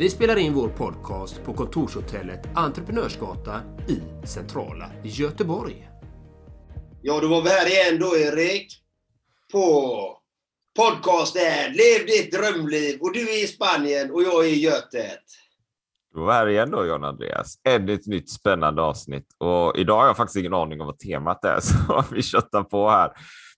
Vi 0.00 0.10
spelar 0.10 0.36
in 0.36 0.54
vår 0.54 0.68
podcast 0.68 1.44
på 1.44 1.54
kontorshotellet 1.54 2.48
Entreprenörsgatan 2.54 3.60
i 3.88 4.26
centrala 4.26 4.90
Göteborg. 5.04 5.88
Ja, 7.02 7.20
då 7.20 7.28
var 7.28 7.42
vi 7.42 7.48
här 7.48 7.66
igen 7.66 8.00
då, 8.00 8.16
Erik. 8.16 8.66
På 9.52 9.62
podcasten 10.76 11.72
Lev 11.72 12.06
ditt 12.06 12.32
drömliv. 12.32 13.00
Och 13.00 13.12
du 13.12 13.20
är 13.20 13.44
i 13.44 13.46
Spanien 13.46 14.10
och 14.10 14.22
jag 14.22 14.44
är 14.44 14.48
i 14.48 14.60
Götet. 14.60 15.24
Då 16.14 16.24
var 16.24 16.32
här 16.32 16.48
igen 16.48 16.70
då, 16.70 16.86
John 16.86 17.04
Andreas. 17.04 17.54
Ännu 17.68 17.92
ett 17.92 18.06
nytt 18.06 18.30
spännande 18.30 18.82
avsnitt. 18.82 19.26
Och 19.38 19.78
idag 19.78 20.00
har 20.00 20.06
jag 20.06 20.16
faktiskt 20.16 20.36
ingen 20.36 20.54
aning 20.54 20.80
om 20.80 20.86
vad 20.86 20.98
temat 20.98 21.44
är, 21.44 21.60
så 21.60 22.04
vi 22.12 22.22
köttar 22.22 22.62
på 22.62 22.90
här. 22.90 23.12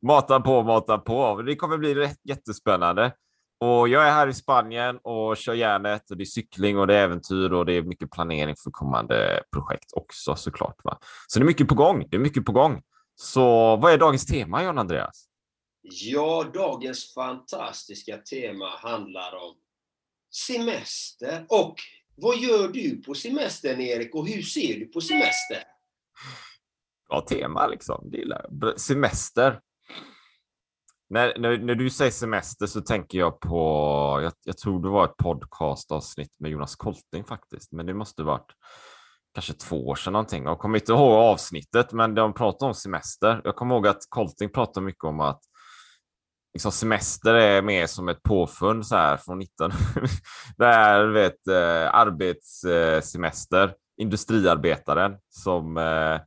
Matar 0.07 0.41
på, 0.41 0.63
matar 0.63 0.99
på. 0.99 1.43
Det 1.43 1.57
kommer 1.57 1.79
bli 1.79 2.11
jättespännande. 2.25 3.13
Och 3.63 3.89
jag 3.89 4.09
är 4.09 4.11
här 4.11 4.29
i 4.29 4.35
Spanien 4.35 4.99
och 5.03 5.37
kör 5.37 5.55
järnet 5.55 6.11
och 6.11 6.17
det 6.17 6.23
är 6.23 6.27
cykling 6.27 6.79
och 6.79 6.87
det 6.87 6.95
är 6.95 7.05
äventyr 7.05 7.53
och 7.53 7.67
det 7.67 7.73
är 7.73 7.83
mycket 7.83 8.11
planering 8.11 8.57
för 8.57 8.71
kommande 8.71 9.43
projekt 9.53 9.93
också 9.93 10.37
såklart. 10.37 10.85
Va? 10.85 10.99
Så 11.27 11.39
det 11.39 11.43
är 11.43 11.47
mycket 11.47 11.69
på 11.69 11.75
gång. 11.75 12.07
Det 12.11 12.17
är 12.17 12.21
mycket 12.21 12.45
på 12.45 12.53
gång. 12.53 12.83
Så 13.15 13.77
vad 13.77 13.93
är 13.93 13.99
dagens 13.99 14.27
tema, 14.27 14.65
John 14.65 14.79
Andreas? 14.79 15.29
Ja, 15.83 16.51
dagens 16.55 17.15
fantastiska 17.15 18.17
tema 18.17 18.69
handlar 18.69 19.35
om 19.35 19.55
semester. 20.47 21.47
Och 21.49 21.75
vad 22.17 22.37
gör 22.37 22.69
du 22.69 23.03
på 23.03 23.15
semestern, 23.15 23.81
Erik? 23.81 24.15
Och 24.15 24.29
hur 24.29 24.43
ser 24.43 24.79
du 24.79 24.87
på 24.87 25.01
semester? 25.01 25.63
Bra 27.09 27.21
tema 27.21 27.67
liksom. 27.67 28.11
Det 28.11 28.19
gillar 28.19 28.77
Semester. 28.77 29.61
När, 31.13 31.39
när, 31.39 31.59
när, 31.59 31.75
du 31.75 31.91
säger 31.91 32.11
semester 32.11 32.67
så 32.67 32.81
tänker 32.81 33.19
jag 33.19 33.41
på, 33.41 33.59
jag, 34.23 34.33
jag 34.45 34.59
tror 34.59 34.83
det 34.83 34.89
var 34.89 35.05
ett 35.05 35.17
podcastavsnitt 35.17 36.41
med 36.41 36.51
Jonas 36.51 36.77
Kolting 36.77 37.25
faktiskt, 37.25 37.73
men 37.73 37.87
det 37.87 37.95
måste 37.95 38.23
varit 38.23 38.53
kanske 39.35 39.53
två 39.53 39.89
år 39.89 39.95
sedan 39.95 40.13
någonting. 40.13 40.45
Jag 40.45 40.59
kommer 40.59 40.79
inte 40.79 40.93
ihåg 40.93 41.13
avsnittet, 41.13 41.93
men 41.93 42.15
de 42.15 42.35
pratade 42.35 42.69
om 42.69 42.75
semester. 42.75 43.41
Jag 43.45 43.57
kommer 43.57 43.75
ihåg 43.75 43.87
att 43.87 44.07
Kolting 44.09 44.49
pratade 44.49 44.87
mycket 44.87 45.05
om 45.05 45.21
att 45.21 45.41
liksom 46.55 46.73
semester 46.73 47.35
är 47.35 47.63
mer 47.63 47.87
som 47.87 48.09
ett 48.09 48.23
påfund 48.23 48.87
så 48.87 48.97
här 48.97 49.17
från 49.17 49.39
19... 49.39 49.71
det 50.57 50.67
är 50.67 51.07
vet, 51.07 51.47
eh, 51.49 51.95
arbetssemester, 51.95 53.65
eh, 53.65 53.75
industriarbetaren 53.97 55.17
som 55.29 55.77
eh, 55.77 56.21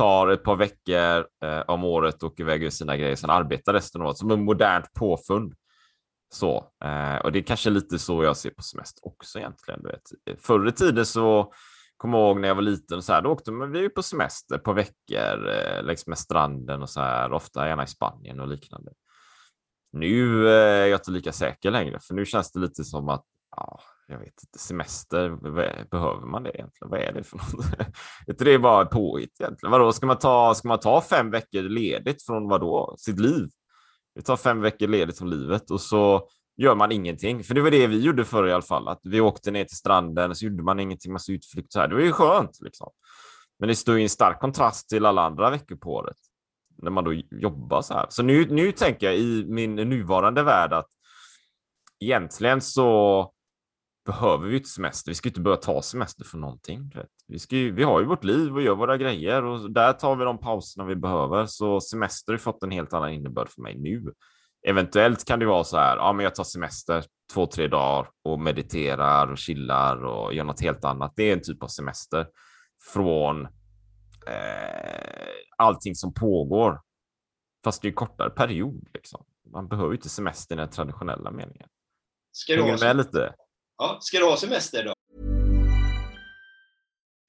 tar 0.00 0.28
ett 0.28 0.44
par 0.44 0.56
veckor 0.56 1.26
eh, 1.44 1.60
om 1.66 1.84
året, 1.84 2.22
och 2.22 2.32
åker 2.32 2.44
iväg 2.44 2.66
och 2.66 2.72
sina 2.72 2.96
grejer, 2.96 3.16
sen 3.16 3.30
arbetar 3.30 3.72
resten 3.72 4.00
av 4.00 4.06
året 4.06 4.18
som 4.18 4.30
ett 4.30 4.38
modernt 4.38 4.92
påfund. 4.92 5.54
Så, 6.34 6.56
eh, 6.84 7.16
och 7.16 7.32
det 7.32 7.38
är 7.38 7.42
kanske 7.42 7.70
lite 7.70 7.98
så 7.98 8.24
jag 8.24 8.36
ser 8.36 8.50
på 8.50 8.62
semester 8.62 9.06
också 9.06 9.38
egentligen. 9.38 9.82
Du 9.82 9.88
vet. 9.88 10.40
Förr 10.42 10.68
i 10.68 10.72
tiden 10.72 11.06
så 11.06 11.52
kommer 11.96 12.18
jag 12.18 12.26
ihåg 12.26 12.40
när 12.40 12.48
jag 12.48 12.54
var 12.54 12.62
liten, 12.62 13.02
så 13.02 13.12
här, 13.12 13.22
då 13.22 13.30
åkte 13.30 13.52
vi 13.52 13.88
på 13.88 14.02
semester 14.02 14.58
på 14.58 14.72
veckor 14.72 15.48
eh, 15.48 15.82
längs 15.82 16.06
med 16.06 16.18
stranden 16.18 16.82
och 16.82 16.90
så 16.90 17.00
här, 17.00 17.32
ofta 17.32 17.68
gärna 17.68 17.84
i 17.84 17.86
Spanien 17.86 18.40
och 18.40 18.48
liknande. 18.48 18.92
Nu 19.92 20.48
eh, 20.48 20.82
är 20.82 20.86
jag 20.86 20.98
inte 20.98 21.10
lika 21.10 21.32
säker 21.32 21.70
längre, 21.70 21.98
för 22.00 22.14
nu 22.14 22.26
känns 22.26 22.52
det 22.52 22.60
lite 22.60 22.84
som 22.84 23.08
att 23.08 23.24
ja, 23.56 23.80
jag 24.10 24.18
vet 24.18 24.42
inte, 24.42 24.58
semester, 24.58 25.30
behöver 25.90 26.26
man 26.26 26.42
det 26.42 26.50
egentligen? 26.50 26.90
Vad 26.90 27.00
är 27.00 27.12
det 27.12 27.24
för 27.24 27.36
något? 27.36 27.66
det 28.38 28.54
är 28.54 28.58
bara 28.58 28.84
påhitt 28.84 29.40
egentligen. 29.40 29.70
Vadå, 29.70 29.92
ska 29.92 30.06
man 30.06 30.18
ta, 30.18 30.54
ska 30.54 30.68
man 30.68 30.80
ta 30.80 31.00
fem 31.00 31.30
veckor 31.30 31.62
ledigt 31.62 32.26
från 32.26 32.48
vad 32.48 32.60
då? 32.60 32.94
Sitt 32.98 33.20
liv? 33.20 33.48
Vi 34.14 34.22
tar 34.22 34.36
fem 34.36 34.60
veckor 34.60 34.88
ledigt 34.88 35.18
från 35.18 35.30
livet 35.30 35.70
och 35.70 35.80
så 35.80 36.28
gör 36.56 36.74
man 36.74 36.92
ingenting. 36.92 37.44
För 37.44 37.54
det 37.54 37.60
var 37.60 37.70
det 37.70 37.86
vi 37.86 38.00
gjorde 38.00 38.24
förr 38.24 38.46
i 38.48 38.52
alla 38.52 38.62
fall, 38.62 38.88
att 38.88 39.00
vi 39.02 39.20
åkte 39.20 39.50
ner 39.50 39.64
till 39.64 39.76
stranden 39.76 40.30
och 40.30 40.36
så 40.36 40.44
gjorde 40.44 40.62
man 40.62 40.80
ingenting, 40.80 41.12
massa 41.12 41.32
utflykt 41.32 41.72
så 41.72 41.80
här. 41.80 41.88
Det 41.88 41.94
var 41.94 42.02
ju 42.02 42.12
skönt 42.12 42.58
liksom. 42.60 42.90
Men 43.58 43.68
det 43.68 43.76
står 43.76 43.98
i 43.98 44.02
en 44.02 44.08
stark 44.08 44.40
kontrast 44.40 44.88
till 44.88 45.06
alla 45.06 45.22
andra 45.22 45.50
veckor 45.50 45.76
på 45.76 45.94
året 45.94 46.16
när 46.82 46.90
man 46.90 47.04
då 47.04 47.12
jobbar 47.30 47.82
så 47.82 47.94
här. 47.94 48.06
Så 48.08 48.22
nu, 48.22 48.46
nu 48.50 48.72
tänker 48.72 49.06
jag 49.06 49.16
i 49.16 49.44
min 49.48 49.74
nuvarande 49.74 50.42
värld 50.42 50.72
att 50.72 50.88
egentligen 52.00 52.60
så 52.60 53.32
behöver 54.04 54.48
vi 54.48 54.56
inte 54.56 54.68
semester. 54.68 55.10
Vi 55.10 55.14
ska 55.14 55.28
inte 55.28 55.40
börja 55.40 55.56
ta 55.56 55.82
semester 55.82 56.24
för 56.24 56.38
någonting. 56.38 56.92
Vi, 57.26 57.38
ska 57.38 57.56
ju, 57.56 57.72
vi 57.72 57.82
har 57.82 58.00
ju 58.00 58.06
vårt 58.06 58.24
liv 58.24 58.54
och 58.54 58.62
gör 58.62 58.74
våra 58.74 58.96
grejer 58.96 59.44
och 59.44 59.70
där 59.70 59.92
tar 59.92 60.16
vi 60.16 60.24
de 60.24 60.38
pauserna 60.38 60.84
vi 60.84 60.96
behöver. 60.96 61.46
Så 61.46 61.80
semester 61.80 62.32
har 62.32 62.38
fått 62.38 62.62
en 62.62 62.70
helt 62.70 62.92
annan 62.92 63.12
innebörd 63.12 63.48
för 63.48 63.62
mig 63.62 63.78
nu. 63.78 64.12
Eventuellt 64.66 65.24
kan 65.24 65.38
det 65.38 65.46
vara 65.46 65.64
så 65.64 65.76
här, 65.76 65.96
ja 65.96 66.12
men 66.12 66.24
jag 66.24 66.34
tar 66.34 66.44
semester 66.44 67.04
två, 67.32 67.46
tre 67.46 67.68
dagar 67.68 68.10
och 68.22 68.40
mediterar 68.40 69.32
och 69.32 69.38
chillar 69.38 70.04
och 70.04 70.34
gör 70.34 70.44
något 70.44 70.60
helt 70.60 70.84
annat. 70.84 71.12
Det 71.16 71.22
är 71.22 71.32
en 71.32 71.42
typ 71.42 71.62
av 71.62 71.68
semester 71.68 72.26
från 72.92 73.44
eh, 74.26 75.28
allting 75.58 75.94
som 75.94 76.14
pågår. 76.14 76.80
Fast 77.64 77.82
det 77.82 77.88
är 77.88 77.90
en 77.90 77.94
kortare 77.94 78.30
period. 78.30 78.88
Liksom. 78.94 79.24
Man 79.52 79.68
behöver 79.68 79.90
ju 79.90 79.96
inte 79.96 80.08
semester 80.08 80.54
i 80.54 80.58
den 80.58 80.70
traditionella 80.70 81.30
meningen. 81.30 81.68
Ska 82.32 82.56
du, 82.56 82.62
ha 82.62 82.92
lite? 82.92 83.34
Ja, 83.80 83.98
ska 84.00 84.18
du 84.18 84.24
ha 84.24 84.36
semester 84.36 84.84
då? 84.84 84.92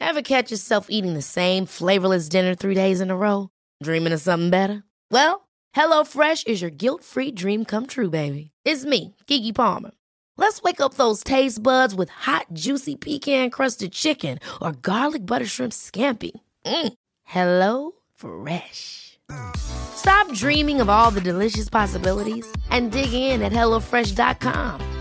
Have 0.02 0.24
catch 0.24 0.52
yourself 0.52 0.88
eating 0.90 1.14
the 1.14 1.22
same 1.22 1.66
flavorless 1.66 2.30
dinner 2.30 2.56
three 2.56 2.76
days 2.76 3.02
in 3.02 3.12
a 3.12 3.16
row? 3.16 3.48
Dreaming 3.84 4.14
of 4.14 4.20
something 4.20 4.50
better? 4.50 4.84
Well, 5.12 5.48
hello 5.74 6.04
fresh 6.04 6.44
is 6.44 6.62
your 6.62 6.72
guilt 6.72 7.04
free 7.04 7.32
dream 7.32 7.66
come 7.66 7.88
true 7.88 8.10
baby. 8.10 8.52
It's 8.66 8.84
me, 8.84 9.16
Gigi 9.28 9.54
Palmer. 9.54 9.92
Let's 10.38 10.62
wake 10.62 10.82
up 10.82 10.96
those 10.96 11.24
taste 11.24 11.64
buds 11.64 11.96
with 11.96 12.10
hot 12.10 12.48
juicy 12.52 12.96
pecan 12.98 13.50
crusted 13.50 13.94
chicken 13.94 14.40
or 14.62 14.74
garlic 14.74 15.26
butter 15.26 15.46
shrimp 15.46 15.72
scampi. 15.72 16.32
Mm. 16.66 16.94
Hello 17.24 17.92
Fresh. 18.14 19.20
Stop 19.56 20.34
dreaming 20.34 20.82
of 20.82 20.90
all 20.90 21.12
the 21.12 21.22
delicious 21.22 21.70
possibilities 21.70 22.46
and 22.70 22.92
dig 22.92 23.14
in 23.14 23.42
at 23.42 23.54
HelloFresh.com. 23.54 25.01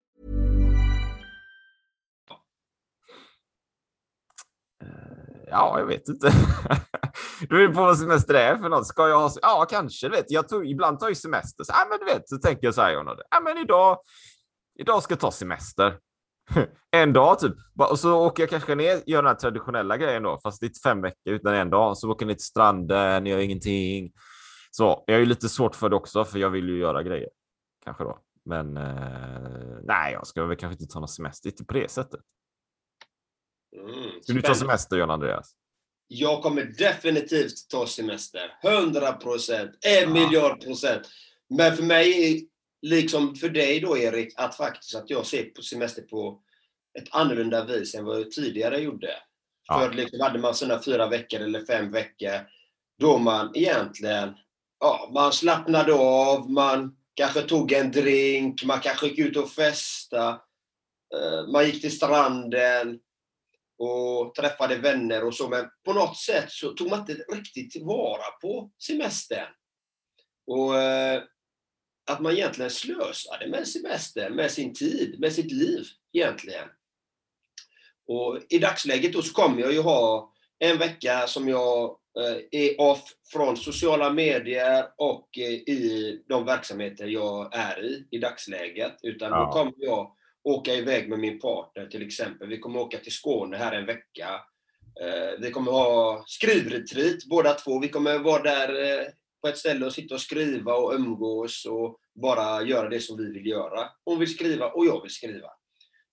Ja, 5.51 5.79
jag 5.79 5.85
vet 5.85 6.09
inte. 6.09 6.31
Det 7.41 7.47
beror 7.47 7.67
på 7.67 7.81
vad 7.81 7.97
semester 7.97 8.33
är 8.33 8.57
för 8.57 8.69
något. 8.69 8.87
Ska 8.87 9.09
jag 9.09 9.19
ha... 9.19 9.31
Ja, 9.41 9.65
kanske. 9.69 10.07
Du 10.07 10.15
vet. 10.15 10.31
Jag 10.31 10.47
tog, 10.47 10.67
ibland 10.67 10.99
tar 10.99 11.07
jag 11.07 11.17
semester. 11.17 11.63
Så, 11.63 11.71
ja, 11.75 11.87
men 11.89 11.99
du 11.99 12.05
vet, 12.05 12.29
så 12.29 12.37
tänker 12.37 12.67
jag 12.67 12.73
så 12.73 12.81
här, 12.81 12.91
Ja, 13.31 13.39
men 13.43 13.57
idag, 13.57 13.97
idag 14.79 15.03
ska 15.03 15.11
jag 15.11 15.19
ta 15.19 15.31
semester. 15.31 15.97
en 16.91 17.13
dag 17.13 17.39
typ. 17.39 17.53
Och 17.89 17.99
så 17.99 18.25
åker 18.25 18.43
jag 18.43 18.49
kanske 18.49 18.75
ner, 18.75 19.01
gör 19.05 19.21
den 19.21 19.27
här 19.27 19.35
traditionella 19.35 19.97
grejen 19.97 20.23
då, 20.23 20.39
fast 20.43 20.61
det 20.61 20.65
är 20.65 20.89
fem 20.89 21.01
veckor 21.01 21.33
utan 21.33 21.53
en 21.53 21.69
dag. 21.69 21.97
Så 21.97 22.11
åker 22.11 22.25
ni 22.25 22.31
ner 22.31 22.37
till 22.37 22.45
stranden, 22.45 23.25
gör 23.25 23.37
ingenting. 23.37 24.11
Så 24.71 25.03
jag 25.07 25.15
är 25.15 25.19
ju 25.19 25.25
lite 25.25 25.49
svårt 25.49 25.75
för 25.75 25.89
det 25.89 25.95
också, 25.95 26.25
för 26.25 26.39
jag 26.39 26.49
vill 26.49 26.69
ju 26.69 26.77
göra 26.77 27.03
grejer. 27.03 27.29
Kanske 27.83 28.03
då. 28.03 28.19
Men 28.45 28.77
eh, 28.77 29.79
nej, 29.83 30.13
jag 30.13 30.27
ska 30.27 30.45
väl 30.45 30.57
kanske 30.57 30.83
inte 30.83 30.93
ta 30.93 30.99
någon 30.99 31.07
semester, 31.07 31.49
inte 31.49 31.65
på 31.65 31.73
det 31.73 31.91
sättet. 31.91 32.19
Mm, 33.77 34.21
Ska 34.21 34.33
du 34.33 34.41
ta 34.41 34.55
semester, 34.55 34.97
John 34.97 35.09
Andreas? 35.09 35.55
Jag 36.07 36.43
kommer 36.43 36.63
definitivt 36.63 37.69
ta 37.69 37.87
semester. 37.87 38.57
100 38.63 39.13
procent. 39.13 39.71
En 39.81 40.13
miljard 40.13 40.61
procent. 40.61 41.07
Men 41.49 41.75
för 41.75 41.83
mig, 41.83 42.47
liksom 42.81 43.35
för 43.35 43.49
dig 43.49 43.79
då 43.79 43.97
Erik, 43.97 44.33
att 44.35 44.55
faktiskt 44.55 44.95
att 44.95 45.09
jag 45.09 45.25
ser 45.25 45.43
på 45.43 45.61
semester 45.61 46.01
på 46.01 46.41
ett 46.99 47.07
annorlunda 47.11 47.65
vis 47.65 47.95
än 47.95 48.05
vad 48.05 48.19
jag 48.19 48.31
tidigare 48.31 48.79
gjorde. 48.79 49.13
Ja. 49.67 49.79
För 49.79 49.93
liksom 49.93 50.19
hade 50.19 50.39
man 50.39 50.55
sådana 50.55 50.81
fyra 50.83 51.07
veckor 51.07 51.39
eller 51.39 51.65
fem 51.65 51.91
veckor 51.91 52.39
då 53.01 53.17
man 53.17 53.51
egentligen, 53.55 54.33
ja, 54.79 55.09
man 55.13 55.33
slappnade 55.33 55.93
av, 55.93 56.51
man 56.51 56.95
kanske 57.13 57.41
tog 57.41 57.71
en 57.71 57.91
drink, 57.91 58.63
man 58.63 58.79
kanske 58.79 59.07
gick 59.07 59.19
ut 59.19 59.37
och 59.37 59.49
festa, 59.49 60.29
eh, 61.15 61.51
man 61.53 61.65
gick 61.65 61.81
till 61.81 61.95
stranden, 61.95 62.99
och 63.81 64.35
träffade 64.35 64.75
vänner 64.75 65.23
och 65.23 65.35
så, 65.35 65.49
men 65.49 65.65
på 65.85 65.93
något 65.93 66.17
sätt 66.17 66.51
så 66.51 66.69
tog 66.73 66.89
man 66.89 66.99
inte 66.99 67.13
riktigt 67.13 67.71
tillvara 67.71 68.31
på 68.41 68.71
semestern. 68.87 69.47
Och 70.47 70.77
eh, 70.77 71.23
att 72.11 72.19
man 72.19 72.33
egentligen 72.33 72.71
slösade 72.71 73.47
med 73.47 73.67
semester, 73.67 74.29
med 74.29 74.51
sin 74.51 74.73
tid, 74.73 75.19
med 75.19 75.33
sitt 75.33 75.51
liv 75.51 75.85
egentligen. 76.13 76.67
Och 78.07 78.39
i 78.49 78.57
dagsläget 78.59 79.13
då 79.13 79.21
så 79.21 79.33
kommer 79.33 79.61
jag 79.61 79.73
ju 79.73 79.81
ha 79.81 80.33
en 80.59 80.77
vecka 80.77 81.27
som 81.27 81.47
jag 81.47 81.97
eh, 82.19 82.61
är 82.61 82.81
off 82.81 83.03
från 83.31 83.57
sociala 83.57 84.09
medier 84.09 84.85
och 84.97 85.29
eh, 85.37 85.51
i 85.51 86.23
de 86.29 86.45
verksamheter 86.45 87.07
jag 87.07 87.55
är 87.55 87.83
i 87.83 88.07
i 88.11 88.17
dagsläget. 88.17 88.99
Utan 89.03 89.29
Ja. 89.29 89.45
då 89.45 89.51
kommer 89.51 89.73
jag 89.77 90.15
åka 90.43 90.73
iväg 90.73 91.09
med 91.09 91.19
min 91.19 91.39
partner 91.39 91.87
till 91.87 92.07
exempel. 92.07 92.47
Vi 92.47 92.59
kommer 92.59 92.79
åka 92.79 92.97
till 92.97 93.11
Skåne 93.11 93.57
här 93.57 93.71
en 93.71 93.85
vecka. 93.85 94.41
Eh, 95.01 95.39
vi 95.39 95.51
kommer 95.51 95.71
ha 95.71 96.23
skrivretreat 96.27 97.25
båda 97.29 97.53
två. 97.53 97.79
Vi 97.79 97.89
kommer 97.89 98.19
vara 98.19 98.43
där 98.43 98.99
eh, 98.99 99.05
på 99.41 99.47
ett 99.47 99.57
ställe 99.57 99.85
och 99.85 99.93
sitta 99.93 100.15
och 100.15 100.21
skriva 100.21 100.73
och 100.73 100.93
umgås 100.93 101.65
och 101.65 101.97
bara 102.21 102.63
göra 102.63 102.89
det 102.89 102.99
som 102.99 103.17
vi 103.17 103.31
vill 103.31 103.47
göra. 103.47 103.89
Hon 104.05 104.19
vill 104.19 104.33
skriva 104.33 104.67
och 104.67 104.85
jag 104.85 105.01
vill 105.01 105.11
skriva. 105.11 105.47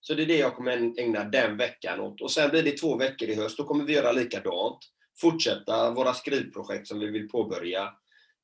Så 0.01 0.13
det 0.13 0.23
är 0.23 0.27
det 0.27 0.37
jag 0.37 0.55
kommer 0.55 0.99
ägna 0.99 1.23
den 1.23 1.57
veckan 1.57 1.99
åt. 1.99 2.21
Och 2.21 2.31
sen 2.31 2.49
blir 2.49 2.63
det 2.63 2.77
två 2.77 2.97
veckor 2.97 3.29
i 3.29 3.35
höst. 3.35 3.57
Då 3.57 3.63
kommer 3.63 3.83
vi 3.83 3.93
göra 3.93 4.11
likadant. 4.11 4.77
Fortsätta 5.21 5.91
våra 5.91 6.13
skrivprojekt 6.13 6.87
som 6.87 6.99
vi 6.99 7.07
vill 7.07 7.29
påbörja. 7.29 7.93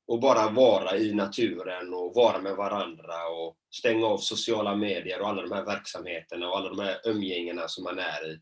Och 0.06 0.20
bara 0.20 0.50
vara 0.50 0.96
i 0.96 1.14
naturen 1.14 1.94
och 1.94 2.14
vara 2.14 2.38
med 2.38 2.56
varandra 2.56 3.28
och 3.28 3.56
stänga 3.78 4.06
av 4.06 4.18
sociala 4.18 4.76
medier 4.76 5.20
och 5.20 5.28
alla 5.28 5.42
de 5.42 5.52
här 5.52 5.64
verksamheterna 5.64 6.48
och 6.48 6.56
alla 6.56 6.68
de 6.68 6.78
här 6.78 7.00
umgängena 7.04 7.68
som 7.68 7.84
man 7.84 7.98
är 7.98 8.32
i. 8.32 8.38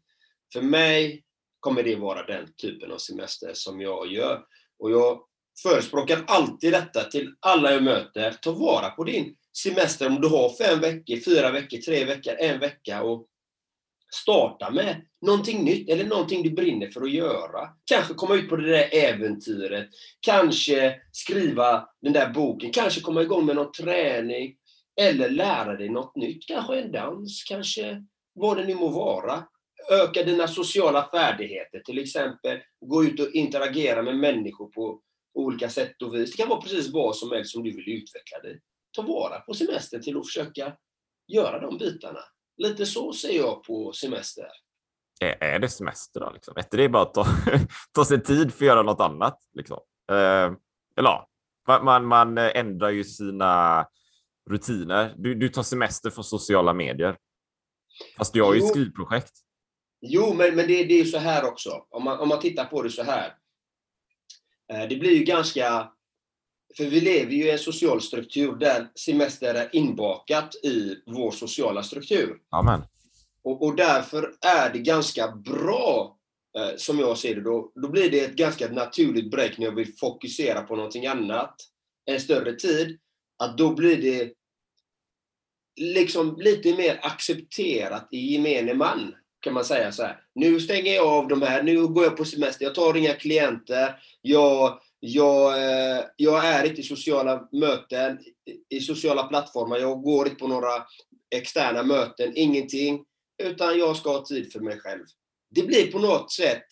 För 0.53 0.63
mig 0.63 1.25
kommer 1.61 1.83
det 1.83 1.97
vara 1.97 2.27
den 2.27 2.55
typen 2.55 2.93
av 2.93 2.99
semester 2.99 3.51
som 3.55 3.81
jag 3.81 4.13
gör. 4.13 4.43
Och 4.79 4.91
jag 4.91 5.21
förespråkar 5.63 6.25
alltid 6.27 6.73
detta 6.73 7.05
till 7.05 7.35
alla 7.41 7.73
jag 7.73 7.83
möter. 7.83 8.33
Ta 8.43 8.53
vara 8.53 8.91
på 8.91 9.05
din 9.05 9.37
semester 9.63 10.07
om 10.07 10.21
du 10.21 10.29
har 10.29 10.57
fem 10.57 10.81
veckor, 10.81 11.17
fyra 11.17 11.51
veckor, 11.51 11.79
tre 11.79 12.05
veckor, 12.05 12.35
en 12.39 12.61
vecka 12.61 13.03
och 13.03 13.27
starta 14.15 14.71
med 14.71 15.07
någonting 15.27 15.65
nytt 15.65 15.91
eller 15.91 16.05
någonting 16.05 16.43
du 16.43 16.51
brinner 16.51 16.89
för 16.89 17.03
att 17.03 17.13
göra. 17.13 17.69
Kanske 17.85 18.15
komma 18.15 18.35
ut 18.35 18.49
på 18.49 18.57
det 18.57 18.71
där 18.71 18.89
äventyret, 18.93 19.89
kanske 20.21 21.01
skriva 21.13 21.89
den 22.03 22.13
där 22.13 22.29
boken, 22.29 22.71
kanske 22.71 23.01
komma 23.01 23.23
igång 23.23 23.47
med 23.47 23.57
någon 23.57 23.73
träning 23.73 24.55
eller 25.01 25.31
lära 25.31 25.77
dig 25.77 25.89
något 25.89 26.17
nytt, 26.17 26.47
kanske 26.47 26.81
en 26.81 26.93
dans, 26.93 27.45
kanske 27.49 28.05
vad 28.35 28.57
det 28.57 28.65
nu 28.65 28.75
må 28.75 28.89
vara. 28.89 29.45
Öka 29.91 30.23
dina 30.23 30.49
sociala 30.49 31.09
färdigheter, 31.11 31.81
till 31.81 31.99
exempel 31.99 32.59
gå 32.87 33.05
ut 33.05 33.21
och 33.21 33.31
interagera 33.31 34.03
med 34.03 34.17
människor 34.17 34.69
på 34.69 35.01
olika 35.35 35.69
sätt 35.69 36.03
och 36.03 36.15
vis. 36.15 36.31
Det 36.31 36.37
kan 36.37 36.49
vara 36.49 36.61
precis 36.61 36.93
vad 36.93 37.17
som 37.17 37.31
helst 37.33 37.53
som 37.53 37.63
du 37.63 37.71
vill 37.71 37.89
utveckla 37.89 38.39
dig. 38.43 38.61
Ta 38.97 39.03
vara 39.03 39.41
på 39.41 39.55
semestern 39.55 40.03
till 40.03 40.17
att 40.17 40.27
försöka 40.27 40.77
göra 41.33 41.61
de 41.61 41.79
bitarna. 41.79 42.21
Lite 42.57 42.87
så 42.87 43.13
ser 43.13 43.37
jag 43.37 43.65
på 43.65 43.93
semester. 43.93 44.47
Är, 45.21 45.59
det 45.59 45.69
semester 45.69 46.21
då? 46.21 46.31
Liksom? 46.31 46.55
Är 46.57 46.77
det 46.77 46.89
bara 46.89 47.03
att 47.03 47.15
ta, 47.15 47.27
ta 47.95 48.05
sig 48.05 48.23
tid 48.23 48.55
för 48.55 48.65
att 48.65 48.69
göra 48.69 48.83
något 48.83 49.01
annat? 49.01 49.39
Liksom? 49.53 49.79
Eh, 50.11 50.53
eller 50.97 51.11
ja, 51.11 51.29
man, 51.69 51.85
man, 51.85 52.07
man 52.07 52.39
ändrar 52.39 52.91
ju 52.91 53.05
sina 53.05 53.87
rutiner. 54.51 55.15
Du, 55.19 55.35
du 55.35 55.49
tar 55.49 55.63
semester 55.63 56.11
från 56.11 56.25
sociala 56.25 56.73
medier. 56.75 57.17
Fast 58.19 58.33
du 58.33 58.43
har 58.43 58.55
ju 58.55 58.61
Jo. 58.61 58.67
ett 58.67 58.71
skrivprojekt. 58.71 59.33
Jo, 60.01 60.35
men, 60.35 60.55
men 60.57 60.67
det, 60.67 60.85
det 60.85 60.95
är 60.95 60.99
ju 60.99 61.05
så 61.05 61.19
här 61.19 61.45
också. 61.45 61.87
Om 61.91 62.05
man, 62.05 62.19
om 62.19 62.29
man 62.29 62.41
tittar 62.41 62.65
på 62.65 62.83
det 62.83 62.91
så 62.91 63.03
här. 63.03 63.35
Eh, 64.73 64.89
Det 64.89 64.97
blir 64.97 65.11
ju 65.19 65.25
ganska... 65.25 65.91
För 66.77 66.85
vi 66.85 67.01
lever 67.01 67.33
ju 67.33 67.45
i 67.45 67.51
en 67.51 67.59
social 67.59 68.01
struktur 68.01 68.57
där 68.57 68.89
semester 68.95 69.55
är 69.55 69.77
inbakat 69.77 70.55
i 70.55 70.97
vår 71.07 71.31
sociala 71.31 71.83
struktur. 71.83 72.39
Amen. 72.51 72.83
Och, 73.43 73.63
och 73.63 73.77
därför 73.77 74.35
är 74.41 74.73
det 74.73 74.79
ganska 74.79 75.29
bra, 75.33 76.19
eh, 76.59 76.77
som 76.77 76.99
jag 76.99 77.19
ser 77.19 77.35
det, 77.35 77.41
då, 77.41 77.73
då 77.75 77.89
blir 77.89 78.11
det 78.11 78.21
ett 78.21 78.37
ganska 78.37 78.69
naturligt 78.69 79.31
break 79.31 79.59
när 79.59 79.67
jag 79.67 79.75
vill 79.75 79.95
fokusera 80.01 80.63
på 80.63 80.77
någonting 80.77 81.07
annat 81.07 81.55
en 82.05 82.21
större 82.21 82.53
tid. 82.57 82.99
Att 83.39 83.59
då 83.59 83.75
blir 83.75 84.03
det 84.03 84.33
liksom 85.81 86.37
lite 86.41 86.77
mer 86.77 87.01
accepterat 87.03 88.09
i 88.11 88.33
gemene 88.33 88.75
man, 88.75 89.15
kan 89.41 89.55
man 89.55 89.65
säga 89.65 89.93
så 89.93 90.03
här. 90.03 90.25
Nu 90.35 90.61
stänger 90.61 90.95
jag 90.95 91.07
av 91.07 91.29
de 91.29 91.43
här, 91.43 91.63
nu 91.63 91.87
går 91.87 92.05
jag 92.05 92.17
på 92.17 92.25
semester, 92.25 92.65
jag 92.65 92.75
tar 92.75 92.97
inga 92.97 93.13
klienter, 93.15 94.01
jag, 94.23 94.81
jag, 95.01 95.53
eh, 95.63 96.05
jag 96.17 96.45
är 96.47 96.65
inte 96.67 96.81
i 96.81 96.85
sociala 96.85 97.49
möten, 97.53 98.19
i- 98.71 98.77
i 98.77 98.81
sociala 98.81 99.23
plattformar, 99.23 99.79
jag 99.79 100.03
går 100.03 100.27
inte 100.27 100.39
på 100.39 100.49
några 100.49 100.85
externa 101.31 101.83
möten, 101.83 102.33
ingenting. 102.37 103.05
Utan 103.43 103.79
jag 103.79 103.97
ska 103.97 104.11
ha 104.13 104.25
tid 104.25 104.53
för 104.53 104.61
mig 104.61 104.81
själv. 104.81 105.05
Det 105.51 105.63
blir 105.63 105.93
på 105.93 105.99
något 105.99 106.33
sätt 106.33 106.63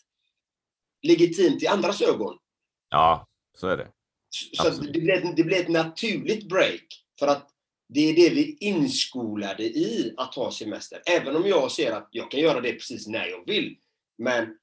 legitimt 1.03 1.63
i 1.63 1.67
andras 1.67 2.03
ögon. 2.03 2.39
Ja, 2.89 3.27
så 3.59 3.69
är 3.69 3.77
det. 3.77 3.89
Så 4.53 4.71
det 4.71 5.13
ett, 5.13 5.37
det 5.37 5.45
blir 5.45 5.61
ett 5.61 5.69
naturligt 5.69 6.49
break. 6.49 6.87
För 7.19 7.27
att 7.27 7.49
det 7.89 8.01
är 8.01 8.15
det 8.15 8.35
vi 8.35 8.51
är 8.51 8.69
inskolade 8.69 9.63
i 9.63 10.15
att 10.17 10.35
ha 10.35 10.51
semester. 10.51 11.03
Även 11.07 11.37
om 11.37 11.47
jag 11.47 11.71
ser 11.71 11.93
att 11.93 12.09
jag 12.11 12.31
kan 12.31 12.41
göra 12.41 12.61
det 12.61 12.73
precis 12.73 13.07
när 13.07 13.27
jag 13.27 13.47
vill. 13.47 13.77
Men 14.19 14.57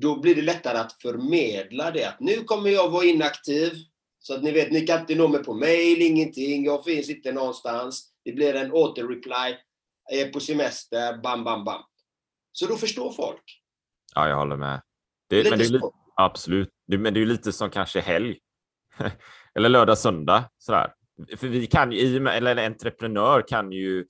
då 0.00 0.20
blir 0.20 0.34
det 0.34 0.42
lättare 0.42 0.78
att 0.78 1.02
förmedla 1.02 1.90
det. 1.90 2.04
Att 2.04 2.20
nu 2.20 2.44
kommer 2.44 2.70
jag 2.70 2.90
vara 2.90 3.04
inaktiv. 3.04 3.72
Så 4.18 4.34
att 4.34 4.42
ni 4.42 4.52
vet, 4.52 4.72
ni 4.72 4.86
kan 4.86 5.00
inte 5.00 5.14
nå 5.14 5.28
mig 5.28 5.44
på 5.44 5.54
mail, 5.54 6.02
ingenting. 6.02 6.64
Jag 6.64 6.84
finns 6.84 7.10
inte 7.10 7.32
någonstans. 7.32 8.12
Det 8.24 8.32
blir 8.32 8.54
en 8.54 8.72
återreply. 8.72 9.56
Jag 10.10 10.20
är 10.20 10.32
på 10.32 10.40
semester, 10.40 11.22
bam, 11.22 11.44
bam, 11.44 11.64
bam. 11.64 11.82
Så 12.52 12.66
då 12.66 12.76
förstår 12.76 13.12
folk. 13.12 13.42
Ja, 14.14 14.28
jag 14.28 14.36
håller 14.36 14.56
med. 14.56 14.82
Det, 15.28 15.36
Lite 15.36 15.50
men 15.50 15.58
det 15.58 15.64
är 15.64 15.68
lite, 15.68 15.90
absolut. 16.16 16.68
Det, 16.86 16.98
men 16.98 17.14
det 17.14 17.22
är 17.22 17.26
lite 17.26 17.52
som 17.52 17.70
kanske 17.70 18.00
helg. 18.00 18.38
eller 19.54 19.68
lördag, 19.68 19.98
söndag. 19.98 20.44
Sådär. 20.58 20.92
För 21.36 21.48
vi 21.48 21.66
kan 21.66 21.92
ju, 21.92 22.28
eller 22.28 22.56
en 22.56 22.72
entreprenör 22.72 23.44
kan 23.48 23.72
ju 23.72 24.06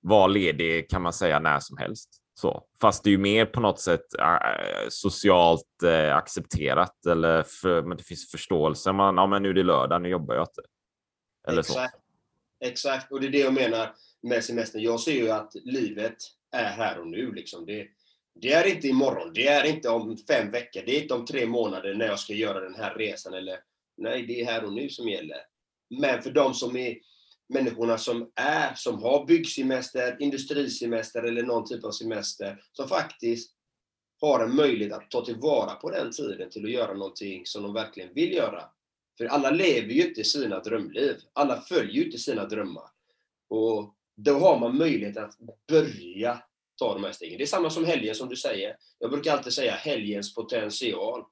vara 0.00 0.26
ledig 0.26 0.90
kan 0.90 1.02
man 1.02 1.12
säga 1.12 1.38
när 1.38 1.60
som 1.60 1.76
helst. 1.76 2.22
Så. 2.34 2.62
Fast 2.80 3.04
det 3.04 3.10
är 3.10 3.12
ju 3.12 3.18
mer 3.18 3.46
på 3.46 3.60
något 3.60 3.80
sätt 3.80 4.14
äh, 4.18 4.88
socialt 4.88 5.82
äh, 5.84 6.16
accepterat 6.16 7.06
eller 7.06 7.42
för, 7.42 7.82
men 7.82 7.96
det 7.96 8.02
finns 8.02 8.30
förståelse. 8.30 8.92
Man, 8.92 9.16
ja, 9.16 9.26
men 9.26 9.42
nu 9.42 9.50
är 9.50 9.54
det 9.54 9.62
lördag, 9.62 10.02
nu 10.02 10.08
jobbar 10.08 10.34
jag 10.34 10.42
inte. 10.42 10.62
Eller 11.48 11.62
så. 11.62 11.72
Exakt. 11.72 11.96
Exakt, 12.64 13.12
och 13.12 13.20
det 13.20 13.26
är 13.26 13.30
det 13.30 13.38
jag 13.38 13.54
menar 13.54 13.94
med 14.22 14.44
semestern. 14.44 14.82
Jag 14.82 15.00
ser 15.00 15.12
ju 15.12 15.30
att 15.30 15.52
livet 15.54 16.16
är 16.52 16.64
här 16.64 16.98
och 16.98 17.06
nu. 17.06 17.32
Liksom. 17.32 17.66
Det, 17.66 17.86
det 18.40 18.52
är 18.52 18.66
inte 18.66 18.88
imorgon, 18.88 19.32
det 19.34 19.48
är 19.48 19.64
inte 19.64 19.88
om 19.88 20.16
fem 20.28 20.50
veckor, 20.50 20.82
det 20.86 20.96
är 20.96 21.02
inte 21.02 21.14
om 21.14 21.26
tre 21.26 21.46
månader 21.46 21.94
när 21.94 22.06
jag 22.06 22.18
ska 22.18 22.32
göra 22.32 22.60
den 22.60 22.74
här 22.74 22.94
resan. 22.94 23.34
Eller, 23.34 23.58
nej, 23.96 24.22
det 24.22 24.40
är 24.40 24.44
här 24.44 24.64
och 24.64 24.72
nu 24.72 24.88
som 24.88 25.08
gäller. 25.08 25.38
Men 26.00 26.22
för 26.22 26.30
de 26.30 26.54
som 26.54 26.76
är 26.76 26.98
människorna 27.48 27.98
som 27.98 28.30
är, 28.34 28.74
som 28.74 29.02
har 29.02 29.26
byggsemester, 29.26 30.16
industrisemester 30.20 31.22
eller 31.22 31.42
någon 31.42 31.68
typ 31.68 31.84
av 31.84 31.90
semester, 31.90 32.62
som 32.72 32.88
faktiskt 32.88 33.52
har 34.20 34.44
en 34.44 34.56
möjlighet 34.56 34.92
att 34.92 35.10
ta 35.10 35.24
tillvara 35.24 35.74
på 35.74 35.90
den 35.90 36.12
tiden 36.12 36.50
till 36.50 36.64
att 36.64 36.70
göra 36.70 36.94
någonting 36.94 37.46
som 37.46 37.62
de 37.62 37.74
verkligen 37.74 38.14
vill 38.14 38.32
göra. 38.32 38.64
För 39.18 39.24
alla 39.24 39.50
lever 39.50 39.92
ju 39.92 40.08
inte 40.08 40.24
sina 40.24 40.60
drömliv. 40.60 41.16
Alla 41.32 41.60
följer 41.60 41.94
ju 41.94 42.04
inte 42.04 42.18
sina 42.18 42.44
drömmar. 42.44 42.90
Och 43.48 43.94
då 44.16 44.38
har 44.38 44.58
man 44.58 44.78
möjlighet 44.78 45.16
att 45.16 45.34
börja 45.68 46.42
ta 46.78 46.94
de 46.94 47.04
här 47.04 47.12
stegen. 47.12 47.38
Det 47.38 47.44
är 47.44 47.46
samma 47.46 47.70
som 47.70 47.84
helgen 47.84 48.14
som 48.14 48.28
du 48.28 48.36
säger. 48.36 48.76
Jag 48.98 49.10
brukar 49.10 49.32
alltid 49.32 49.52
säga 49.52 49.72
helgens 49.72 50.34
potential 50.34 51.24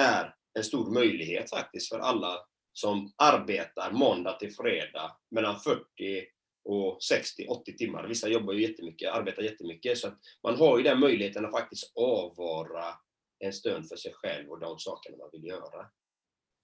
är 0.00 0.34
en 0.54 0.64
stor 0.64 0.90
möjlighet 0.90 1.50
faktiskt 1.50 1.88
för 1.88 1.98
alla 1.98 2.38
som 2.72 3.12
arbetar 3.16 3.92
måndag 3.92 4.32
till 4.32 4.54
fredag 4.54 5.16
mellan 5.30 5.60
40 5.60 5.84
och 6.64 6.98
60-80 6.98 7.76
timmar. 7.78 8.06
Vissa 8.06 8.28
jobbar 8.28 8.52
ju 8.52 8.62
jättemycket, 8.62 9.12
arbetar 9.12 9.42
jättemycket. 9.42 9.98
Så 9.98 10.08
att 10.08 10.18
man 10.42 10.56
har 10.56 10.78
ju 10.78 10.84
den 10.84 11.00
möjligheten 11.00 11.44
att 11.44 11.52
faktiskt 11.52 11.92
avvara 11.94 12.94
en 13.38 13.52
stund 13.52 13.88
för 13.88 13.96
sig 13.96 14.12
själv 14.14 14.50
och 14.50 14.60
de 14.60 14.78
sakerna 14.78 15.16
man 15.16 15.28
vill 15.32 15.44
göra. 15.44 15.86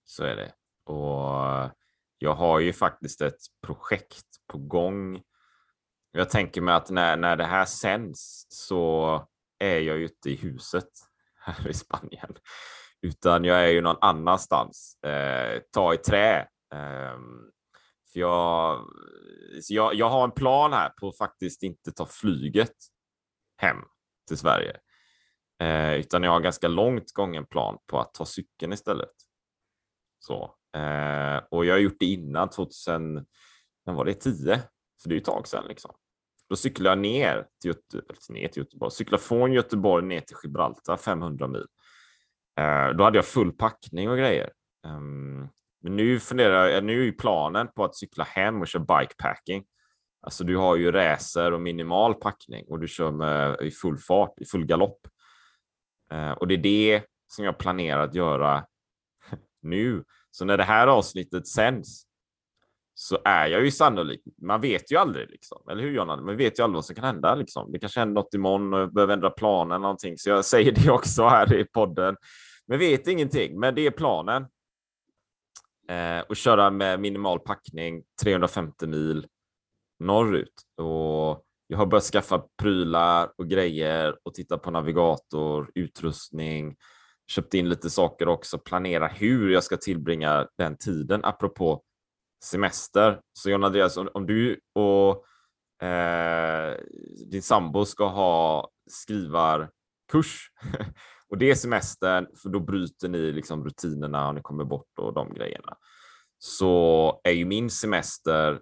Så 0.04 0.24
är 0.24 0.36
det. 0.36 0.54
Och 0.92 1.70
jag 2.18 2.34
har 2.34 2.60
ju 2.60 2.72
faktiskt 2.72 3.20
ett 3.20 3.40
projekt 3.66 4.26
på 4.46 4.58
gång. 4.58 5.22
Jag 6.12 6.30
tänker 6.30 6.60
mig 6.60 6.74
att 6.74 6.90
när, 6.90 7.16
när 7.16 7.36
det 7.36 7.44
här 7.44 7.64
sänds 7.64 8.46
så 8.48 9.28
är 9.58 9.78
jag 9.78 9.96
ute 9.96 10.30
i 10.30 10.36
huset 10.36 10.88
här 11.40 11.68
i 11.68 11.74
Spanien, 11.74 12.36
utan 13.06 13.44
jag 13.44 13.64
är 13.64 13.68
ju 13.68 13.80
någon 13.80 13.96
annanstans. 14.00 15.02
Eh, 15.04 15.60
ta 15.72 15.94
i 15.94 15.96
trä. 15.96 16.40
Eh, 16.74 17.18
för 18.12 18.20
jag, 18.20 18.84
jag, 19.68 19.94
jag 19.94 20.08
har 20.08 20.24
en 20.24 20.30
plan 20.30 20.72
här 20.72 20.88
på 20.88 21.08
att 21.08 21.18
faktiskt 21.18 21.62
inte 21.62 21.92
ta 21.92 22.06
flyget 22.06 22.74
hem 23.56 23.76
till 24.28 24.38
Sverige, 24.38 24.76
eh, 25.62 25.94
utan 25.94 26.22
jag 26.22 26.30
har 26.30 26.40
ganska 26.40 26.68
långt 26.68 27.12
gången 27.12 27.46
plan 27.46 27.78
på 27.86 28.00
att 28.00 28.14
ta 28.14 28.24
cykeln 28.24 28.72
istället. 28.72 29.12
Så. 30.18 30.54
Eh, 30.76 31.36
och 31.50 31.64
jag 31.64 31.74
har 31.74 31.78
gjort 31.78 31.96
det 32.00 32.06
innan 32.06 32.50
2000, 32.50 33.14
när 33.86 33.92
var 33.92 34.04
det 34.04 34.14
10? 34.14 34.62
Så 34.96 35.08
det 35.08 35.12
är 35.12 35.16
ju 35.16 35.20
ett 35.20 35.24
tag 35.24 35.48
sedan 35.48 35.64
liksom. 35.68 35.94
Då 36.48 36.56
cyklade 36.56 36.90
jag 36.90 36.98
ner 36.98 37.46
till, 37.60 37.68
Göte, 37.68 38.32
ner 38.32 38.48
till 38.48 38.62
Göteborg, 38.62 38.90
cyklade 38.90 39.22
från 39.22 39.52
Göteborg 39.52 40.06
ner 40.06 40.20
till 40.20 40.36
Gibraltar 40.44 40.96
500 40.96 41.48
mil. 41.48 41.66
Eh, 42.58 42.88
då 42.96 43.04
hade 43.04 43.18
jag 43.18 43.26
full 43.26 43.52
packning 43.52 44.10
och 44.10 44.18
grejer. 44.18 44.52
Ehm, 44.86 45.48
men 45.82 45.96
nu 45.96 46.20
funderar 46.20 46.66
jag, 46.66 46.84
nu 46.84 47.00
är 47.00 47.04
ju 47.04 47.12
planen 47.12 47.68
på 47.76 47.84
att 47.84 47.96
cykla 47.96 48.24
hem 48.24 48.60
och 48.60 48.68
köra 48.68 48.82
bikepacking. 48.82 49.64
Alltså 50.22 50.44
du 50.44 50.56
har 50.56 50.76
ju 50.76 50.92
racer 50.92 51.52
och 51.52 51.60
minimal 51.60 52.14
packning 52.14 52.64
och 52.68 52.80
du 52.80 52.88
kör 52.88 53.10
med 53.10 53.60
i 53.60 53.70
full 53.70 53.98
fart, 53.98 54.40
i 54.40 54.44
full 54.44 54.66
galopp. 54.66 55.00
Eh, 56.10 56.30
och 56.30 56.48
det 56.48 56.54
är 56.54 56.58
det 56.58 57.02
som 57.26 57.44
jag 57.44 57.58
planerar 57.58 58.04
att 58.04 58.14
göra 58.14 58.64
nu. 59.62 60.04
Så 60.30 60.44
när 60.44 60.56
det 60.56 60.64
här 60.64 60.86
avsnittet 60.86 61.48
sänds 61.48 62.06
så 62.98 63.18
är 63.24 63.46
jag 63.46 63.64
ju 63.64 63.70
sannolikt, 63.70 64.26
man 64.42 64.60
vet 64.60 64.92
ju 64.92 64.96
aldrig, 64.96 65.30
liksom. 65.30 65.68
eller 65.70 65.82
hur 65.82 65.90
Jonna? 65.90 66.16
Man 66.16 66.36
vet 66.36 66.58
ju 66.58 66.62
aldrig 66.62 66.76
vad 66.76 66.84
som 66.84 66.94
kan 66.94 67.04
hända. 67.04 67.34
Liksom. 67.34 67.72
Det 67.72 67.78
kanske 67.78 68.00
händer 68.00 68.14
något 68.14 68.34
imorgon 68.34 68.74
och 68.74 68.80
jag 68.80 68.92
behöver 68.92 69.14
ändra 69.14 69.30
planen 69.30 69.80
någonting, 69.80 70.18
så 70.18 70.30
jag 70.30 70.44
säger 70.44 70.72
det 70.72 70.90
också 70.90 71.26
här 71.26 71.54
i 71.54 71.64
podden. 71.64 72.16
Men 72.66 72.78
vet 72.78 73.06
ingenting, 73.06 73.60
men 73.60 73.74
det 73.74 73.86
är 73.86 73.90
planen. 73.90 74.46
Eh, 75.88 76.20
och 76.20 76.36
köra 76.36 76.70
med 76.70 77.00
minimal 77.00 77.40
packning, 77.40 78.04
350 78.22 78.86
mil 78.86 79.26
norrut. 79.98 80.62
Och 80.76 81.44
jag 81.66 81.78
har 81.78 81.86
börjat 81.86 82.04
skaffa 82.04 82.44
prylar 82.62 83.32
och 83.36 83.48
grejer 83.48 84.18
och 84.22 84.34
titta 84.34 84.58
på 84.58 84.70
navigator, 84.70 85.70
utrustning, 85.74 86.76
köpt 87.26 87.54
in 87.54 87.68
lite 87.68 87.90
saker 87.90 88.28
också, 88.28 88.58
planera 88.58 89.06
hur 89.06 89.50
jag 89.50 89.64
ska 89.64 89.76
tillbringa 89.76 90.48
den 90.58 90.76
tiden, 90.76 91.20
apropå 91.24 91.82
semester. 92.44 93.20
Så 93.32 93.50
John 93.50 93.64
Andreas, 93.64 93.96
om, 93.96 94.08
om 94.14 94.26
du 94.26 94.60
och 94.72 95.24
eh, 95.86 96.76
din 97.30 97.42
sambo 97.42 97.84
ska 97.84 98.08
ha 98.08 98.70
skrivarkurs 98.90 100.50
och 101.30 101.38
det 101.38 101.50
är 101.50 101.54
semestern, 101.54 102.26
för 102.42 102.48
då 102.48 102.60
bryter 102.60 103.08
ni 103.08 103.32
liksom 103.32 103.64
rutinerna 103.64 104.28
och 104.28 104.34
ni 104.34 104.42
kommer 104.42 104.64
bort 104.64 104.98
och 104.98 105.14
de 105.14 105.34
grejerna. 105.34 105.76
Så 106.38 107.20
är 107.24 107.32
ju 107.32 107.44
min 107.44 107.70
semester, 107.70 108.60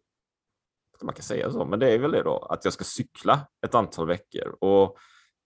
man 1.03 1.15
kan 1.15 1.23
säga 1.23 1.51
så, 1.51 1.65
men 1.65 1.79
det 1.79 1.91
är 1.91 1.99
väl 1.99 2.13
det 2.13 2.23
då, 2.23 2.39
att 2.39 2.65
jag 2.65 2.73
ska 2.75 2.85
cykla 2.85 3.47
ett 3.67 3.75
antal 3.75 4.07
veckor 4.07 4.57
och 4.61 4.97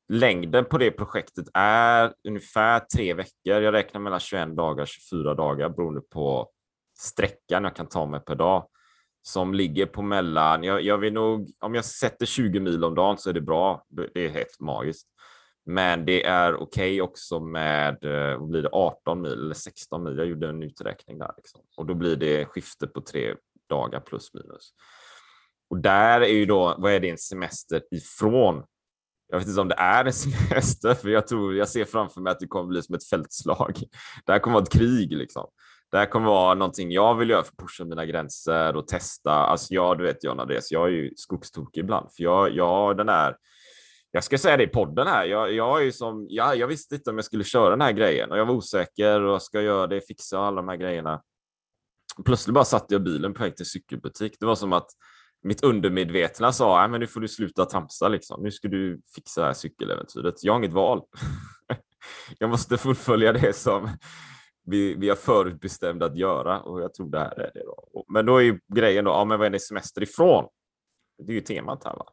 längden 0.08 0.64
på 0.64 0.78
det 0.78 0.90
projektet 0.90 1.46
är 1.54 2.14
ungefär 2.28 2.80
tre 2.80 3.14
veckor. 3.14 3.62
Jag 3.62 3.74
räknar 3.74 4.00
mellan 4.00 4.20
21 4.20 4.56
dagar, 4.56 4.82
och 4.82 4.88
24 4.88 5.34
dagar 5.34 5.68
beroende 5.68 6.00
på 6.00 6.50
sträckan 6.98 7.64
jag 7.64 7.76
kan 7.76 7.86
ta 7.86 8.06
mig 8.06 8.20
per 8.20 8.34
dag 8.34 8.68
som 9.22 9.54
ligger 9.54 9.86
på 9.86 10.02
mellan, 10.02 10.62
jag, 10.64 10.82
jag 10.82 10.98
vill 10.98 11.12
nog, 11.12 11.50
om 11.60 11.74
jag 11.74 11.84
sätter 11.84 12.26
20 12.26 12.60
mil 12.60 12.84
om 12.84 12.94
dagen 12.94 13.18
så 13.18 13.30
är 13.30 13.34
det 13.34 13.40
bra. 13.40 13.84
Det 13.88 14.24
är 14.24 14.28
helt 14.28 14.60
magiskt. 14.60 15.08
Men 15.70 16.04
det 16.04 16.24
är 16.24 16.54
okej 16.54 16.62
okay 16.62 17.00
också 17.00 17.40
med, 17.40 18.04
eh, 18.04 18.38
vad 18.38 18.48
blir 18.48 18.62
det, 18.62 18.68
18 18.72 19.20
mil 19.20 19.32
eller 19.32 19.54
16 19.54 20.04
mil. 20.04 20.18
Jag 20.18 20.26
gjorde 20.26 20.48
en 20.48 20.62
uträkning 20.62 21.18
där 21.18 21.32
liksom. 21.36 21.60
och 21.76 21.86
då 21.86 21.94
blir 21.94 22.16
det 22.16 22.44
skifte 22.44 22.86
på 22.86 23.00
tre 23.00 23.34
dagar 23.68 24.00
plus 24.00 24.34
minus. 24.34 24.70
Och 25.70 25.78
där 25.78 26.20
är 26.20 26.32
ju 26.32 26.46
då, 26.46 26.74
vad 26.78 26.92
är 26.92 27.00
det 27.00 27.10
en 27.10 27.18
semester 27.18 27.82
ifrån? 27.90 28.64
Jag 29.28 29.38
vet 29.38 29.48
inte 29.48 29.60
om 29.60 29.68
det 29.68 29.74
är 29.74 30.04
en 30.04 30.12
semester, 30.48 30.94
för 30.94 31.08
jag 31.08 31.26
tror, 31.26 31.56
jag 31.56 31.68
ser 31.68 31.84
framför 31.84 32.20
mig 32.20 32.30
att 32.30 32.40
det 32.40 32.46
kommer 32.46 32.68
bli 32.68 32.82
som 32.82 32.94
ett 32.94 33.08
fältslag. 33.08 33.82
Det 34.26 34.32
här 34.32 34.38
kommer 34.38 34.54
vara 34.54 34.62
ett 34.62 34.72
krig 34.72 35.12
liksom. 35.12 35.46
Det 35.90 35.98
här 35.98 36.06
kommer 36.06 36.26
vara 36.26 36.54
någonting 36.54 36.90
jag 36.90 37.14
vill 37.14 37.30
göra 37.30 37.42
för 37.42 37.52
att 37.52 37.58
pusha 37.58 37.84
mina 37.84 38.06
gränser 38.06 38.76
och 38.76 38.86
testa. 38.86 39.32
Alltså 39.32 39.74
jag, 39.74 39.98
du 39.98 40.04
vet 40.04 40.24
John 40.24 40.40
Andreas, 40.40 40.70
jag 40.70 40.86
är 40.86 40.92
ju 40.92 41.12
skogstokig 41.16 41.80
ibland, 41.80 42.08
för 42.16 42.22
jag, 42.22 42.54
jag 42.54 42.96
den 42.96 43.06
där 43.06 43.36
jag 44.10 44.24
ska 44.24 44.38
säga 44.38 44.56
det 44.56 44.64
i 44.64 44.68
podden 44.68 45.06
här. 45.06 45.24
Jag, 45.24 45.52
jag, 45.52 45.86
är 45.86 45.90
som, 45.90 46.26
ja, 46.28 46.54
jag 46.54 46.66
visste 46.66 46.94
inte 46.94 47.10
om 47.10 47.16
jag 47.16 47.24
skulle 47.24 47.44
köra 47.44 47.70
den 47.70 47.80
här 47.80 47.92
grejen 47.92 48.30
och 48.30 48.38
jag 48.38 48.46
var 48.46 48.54
osäker 48.54 49.20
och 49.20 49.42
ska 49.42 49.60
göra 49.62 49.86
det, 49.86 50.00
fixa 50.00 50.38
alla 50.38 50.56
de 50.56 50.68
här 50.68 50.76
grejerna. 50.76 51.22
Plötsligt 52.24 52.54
bara 52.54 52.64
satte 52.64 52.94
jag 52.94 53.02
bilen 53.02 53.34
på 53.34 53.42
väg 53.42 53.56
till 53.56 53.66
cykelbutik. 53.66 54.36
Det 54.40 54.46
var 54.46 54.54
som 54.54 54.72
att 54.72 54.90
mitt 55.42 55.64
undermedvetna 55.64 56.52
sa, 56.52 56.88
men 56.88 57.00
nu 57.00 57.06
får 57.06 57.20
du 57.20 57.28
sluta 57.28 57.64
tramsa 57.64 58.08
liksom. 58.08 58.42
Nu 58.42 58.50
ska 58.50 58.68
du 58.68 59.00
fixa 59.14 59.40
det 59.40 59.46
här 59.46 59.54
cykeläventyret. 59.54 60.44
Jag 60.44 60.52
har 60.52 60.58
inget 60.58 60.72
val. 60.72 61.02
jag 62.38 62.50
måste 62.50 62.78
fullfölja 62.78 63.32
det 63.32 63.52
som 63.52 63.88
vi, 64.64 64.94
vi 64.94 65.08
har 65.08 65.16
förutbestämt 65.16 66.02
att 66.02 66.16
göra 66.16 66.60
och 66.60 66.82
jag 66.82 66.94
tror 66.94 67.10
det 67.10 67.18
här 67.18 67.40
är 67.40 67.50
det. 67.54 67.62
Då. 67.64 68.04
Men 68.08 68.26
då 68.26 68.36
är 68.36 68.42
ju 68.42 68.60
grejen 68.74 69.04
då, 69.04 69.10
ja, 69.10 69.24
men 69.24 69.38
vad 69.38 69.46
är 69.46 69.50
det 69.50 69.60
semester 69.60 70.02
ifrån? 70.02 70.48
Det 71.26 71.32
är 71.32 71.34
ju 71.34 71.40
temat 71.40 71.84
här. 71.84 71.96
Va? 71.96 72.06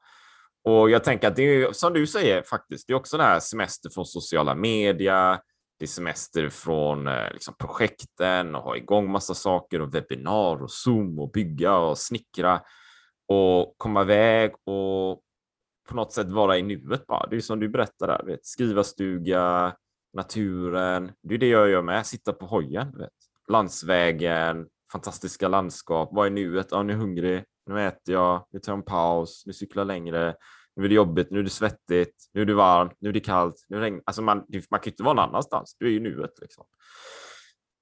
Och 0.65 0.89
jag 0.89 1.03
tänker 1.03 1.27
att 1.27 1.35
det 1.35 1.43
är 1.43 1.71
som 1.71 1.93
du 1.93 2.07
säger 2.07 2.43
faktiskt, 2.43 2.87
det 2.87 2.93
är 2.93 2.97
också 2.97 3.17
det 3.17 3.23
här 3.23 3.39
semester 3.39 3.89
från 3.89 4.05
sociala 4.05 4.55
media, 4.55 5.41
det 5.79 5.85
är 5.85 5.87
semester 5.87 6.49
från 6.49 7.07
eh, 7.07 7.31
liksom, 7.33 7.55
projekten 7.59 8.55
och 8.55 8.61
ha 8.61 8.77
igång 8.77 9.11
massa 9.11 9.33
saker 9.33 9.81
och 9.81 9.95
webbinar 9.95 10.63
och 10.63 10.71
Zoom 10.71 11.19
och 11.19 11.31
bygga 11.31 11.77
och 11.77 11.97
snickra 11.97 12.61
och 13.27 13.73
komma 13.77 14.01
iväg 14.01 14.51
och 14.53 15.21
på 15.89 15.95
något 15.95 16.13
sätt 16.13 16.29
vara 16.29 16.57
i 16.57 16.61
nuet 16.61 17.07
bara. 17.07 17.27
Det 17.29 17.35
är 17.35 17.41
som 17.41 17.59
du 17.59 17.69
berättar 17.69 18.07
där, 18.07 18.23
vet, 18.25 18.45
skriva 18.45 18.83
stuga, 18.83 19.75
naturen. 20.13 21.11
Det 21.23 21.35
är 21.35 21.39
det 21.39 21.49
jag 21.49 21.69
gör 21.69 21.81
med, 21.81 22.05
sitta 22.05 22.33
på 22.33 22.45
hojen, 22.45 22.97
vet. 22.97 23.09
landsvägen, 23.51 24.67
fantastiska 24.91 25.47
landskap, 25.47 26.09
Vad 26.11 26.27
är 26.27 26.31
nuet. 26.31 26.67
Ja, 26.71 26.83
nu 26.83 26.93
är 26.93 26.97
hungrig, 26.97 27.43
nu 27.65 27.81
äter 27.81 28.13
jag, 28.13 28.47
nu 28.51 28.59
tar 28.59 28.71
jag 28.71 28.77
en 28.77 28.85
paus, 28.85 29.43
nu 29.45 29.53
cyklar 29.53 29.81
jag 29.81 29.87
längre, 29.87 30.35
nu 30.75 30.85
är 30.85 30.89
det 30.89 30.95
jobbigt, 30.95 31.31
nu 31.31 31.39
är 31.39 31.43
det 31.43 31.49
svettigt, 31.49 32.29
nu 32.33 32.41
är 32.41 32.45
det 32.45 32.53
varmt, 32.53 32.93
nu 32.99 33.09
är 33.09 33.13
det 33.13 33.19
kallt, 33.19 33.65
nu 33.69 33.79
regnar 33.79 34.01
alltså 34.05 34.21
man, 34.21 34.37
man 34.69 34.79
kan 34.79 34.91
inte 34.91 35.03
vara 35.03 35.13
någon 35.13 35.29
annanstans, 35.29 35.75
du 35.79 35.87
är 35.87 35.91
ju 35.91 35.99
nuet. 35.99 36.31
Liksom. 36.41 36.65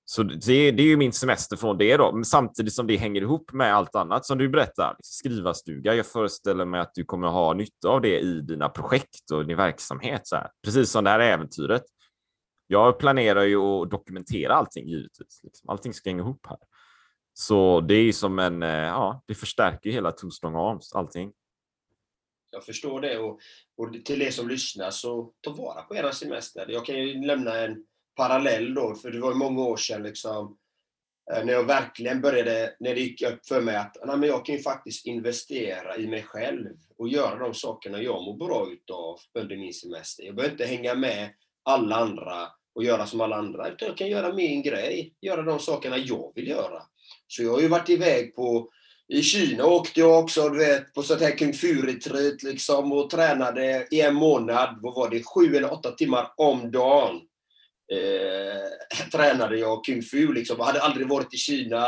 Så 0.06 0.24
det, 0.24 0.72
det, 0.72 0.84
är 0.84 0.88
ju 0.88 0.98
min 0.98 1.14
semester 1.14 1.58
från 1.58 1.78
det 1.78 1.98
då, 1.98 2.12
men 2.12 2.26
samtidigt 2.26 2.74
som 2.74 2.88
det 2.88 2.98
hänger 2.98 3.22
ihop 3.22 3.54
med 3.54 3.76
allt 3.76 3.96
annat 3.96 4.26
som 4.26 4.38
du 4.38 4.50
berättar, 4.50 4.96
liksom 4.98 5.14
skrivarstuga. 5.14 5.96
Jag 5.96 6.06
föreställer 6.06 6.66
mig 6.66 6.80
att 6.80 6.92
du 6.94 7.06
kommer 7.06 7.28
ha 7.28 7.54
nytta 7.54 7.90
av 7.90 8.02
det 8.02 8.20
i 8.20 8.42
dina 8.42 8.70
projekt 8.70 9.32
och 9.34 9.46
din 9.46 9.58
verksamhet. 9.58 10.28
Så 10.28 10.36
här. 10.36 10.50
Precis 10.66 10.92
som 10.92 11.04
det 11.04 11.10
här 11.10 11.20
äventyret. 11.20 11.84
Jag 12.68 13.00
planerar 13.00 13.44
ju 13.44 13.58
att 13.58 13.92
dokumentera 13.92 14.54
allting 14.54 14.88
givetvis. 14.88 15.40
Liksom. 15.44 15.70
Allting 15.70 15.94
ska 15.94 16.10
hänga 16.10 16.22
ihop 16.22 16.46
här. 16.50 16.58
Så 17.34 17.82
det 17.82 17.96
är 17.96 18.12
som 18.12 18.40
en, 18.40 18.64
eh, 18.64 18.70
ja, 18.70 19.24
det 19.28 19.36
förstärker 19.36 19.90
hela 19.90 20.12
Two 20.12 20.28
Arms, 20.44 20.94
allting. 20.94 21.32
Jag 22.52 22.66
förstår 22.66 23.02
det 23.02 23.18
och, 23.18 23.40
och 23.78 24.06
till 24.06 24.22
er 24.22 24.32
som 24.32 24.48
lyssnar 24.48 24.92
så 24.92 25.34
ta 25.42 25.52
vara 25.52 25.82
på 25.82 25.96
era 25.96 26.12
semester. 26.12 26.66
Jag 26.70 26.86
kan 26.86 26.96
ju 26.96 27.26
lämna 27.26 27.56
en 27.58 27.86
parallell 28.16 28.74
då, 28.74 28.96
för 28.96 29.12
det 29.12 29.20
var 29.20 29.32
ju 29.32 29.38
många 29.38 29.62
år 29.62 29.78
sedan 29.78 30.04
liksom, 30.04 30.58
eh, 31.34 31.46
när 31.46 31.54
jag 31.54 31.64
verkligen 31.64 32.22
började, 32.22 32.76
när 32.80 32.96
det 32.96 33.02
gick 33.02 33.22
upp 33.22 33.46
för 33.46 33.62
mig 33.62 33.76
att 33.76 33.98
nej, 34.06 34.18
men 34.18 34.30
jag 34.30 34.46
kan 34.46 34.56
ju 34.56 34.62
faktiskt 34.62 35.06
investera 35.06 35.98
i 35.98 36.08
mig 36.08 36.24
själv 36.24 36.78
och 36.98 37.10
göra 37.10 37.40
de 37.40 37.54
sakerna 37.54 38.02
jag 38.02 38.24
mår 38.24 38.38
bra 38.38 38.68
utav 38.72 39.20
under 39.34 39.58
min 39.58 39.74
semester. 39.74 40.24
Jag 40.24 40.36
behöver 40.36 40.54
inte 40.54 40.66
hänga 40.66 40.96
med 40.96 41.30
alla 41.64 41.96
andra 41.96 42.48
och 42.76 42.84
göra 42.84 43.06
som 43.06 43.22
alla 43.22 43.36
andra. 43.36 43.70
Utan 43.70 43.88
jag 43.88 43.98
kan 43.98 44.10
göra 44.10 44.34
min 44.34 44.62
grej, 44.62 45.14
göra 45.22 45.42
de 45.42 45.60
sakerna 45.60 45.98
jag 45.98 46.32
vill 46.36 46.48
göra. 46.48 46.84
Så 47.36 47.44
jag 47.44 47.52
har 47.52 47.62
ju 47.62 47.68
varit 47.68 47.90
iväg 47.90 48.36
på 48.36 48.70
i 49.08 49.22
Kina 49.22 49.66
åkte 49.66 50.00
jag 50.00 50.20
också 50.20 50.50
du 50.50 50.58
vet, 50.58 50.94
på 50.94 51.04
sånt 51.04 51.22
här 51.22 51.38
kung 51.38 51.54
fu-retreat 51.54 52.44
liksom 52.44 52.92
och 52.92 53.10
tränade 53.10 53.88
i 53.92 54.02
en 54.02 54.16
månad. 54.16 54.80
Vad 54.82 54.96
var 54.96 55.10
det? 55.10 55.24
Sju 55.24 55.56
eller 55.56 55.74
åtta 55.74 55.92
timmar 55.92 56.34
om 56.38 56.72
dagen. 56.72 57.22
Eh, 57.94 59.10
tränade 59.12 59.58
jag 59.58 59.86
kung 59.86 60.02
fu 60.02 60.34
liksom. 60.34 60.56
Jag 60.60 60.66
hade 60.66 60.82
aldrig 60.82 61.10
varit 61.10 61.34
i 61.34 61.38
Kina, 61.38 61.86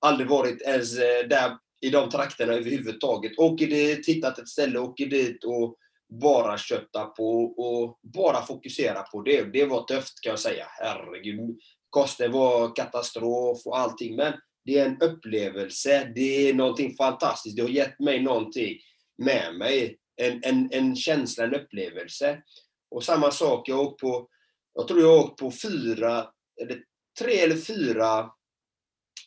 aldrig 0.00 0.28
varit 0.28 0.62
ens 0.62 0.98
eh, 0.98 1.28
där 1.28 1.56
i 1.80 1.90
de 1.90 2.10
trakterna 2.10 2.52
överhuvudtaget. 2.52 3.38
Åker 3.38 3.66
dit, 3.66 4.08
hittat 4.08 4.38
ett 4.38 4.48
ställe, 4.48 4.78
åker 4.78 5.06
dit 5.06 5.44
och 5.44 5.76
bara 6.20 6.58
kötta 6.58 7.04
på 7.04 7.42
och 7.42 7.98
bara 8.02 8.42
fokusera 8.42 9.02
på 9.02 9.22
det. 9.22 9.42
Det 9.52 9.64
var 9.64 9.84
tufft 9.84 10.20
kan 10.20 10.30
jag 10.30 10.38
säga. 10.38 10.66
Herregud. 10.68 11.58
Kosten 11.90 12.32
var 12.32 12.76
katastrof 12.76 13.66
och 13.66 13.78
allting. 13.78 14.16
Men 14.16 14.32
det 14.66 14.78
är 14.78 14.86
en 14.86 15.00
upplevelse. 15.00 16.12
Det 16.14 16.48
är 16.48 16.54
någonting 16.54 16.96
fantastiskt. 16.96 17.56
Det 17.56 17.62
har 17.62 17.68
gett 17.68 18.00
mig 18.00 18.22
någonting 18.22 18.78
med 19.18 19.54
mig. 19.54 19.98
En, 20.16 20.40
en, 20.44 20.68
en 20.72 20.96
känsla, 20.96 21.44
en 21.44 21.54
upplevelse. 21.54 22.42
Och 22.90 23.04
samma 23.04 23.30
sak, 23.30 23.68
jag 23.68 23.80
åkt 23.80 24.00
på, 24.00 24.28
jag 24.74 24.88
tror 24.88 25.00
jag 25.00 25.08
har 25.08 25.24
åkt 25.24 25.40
på 25.40 25.50
fyra, 25.50 26.30
eller 26.60 26.82
tre 27.18 27.38
eller 27.38 27.56
fyra 27.56 28.30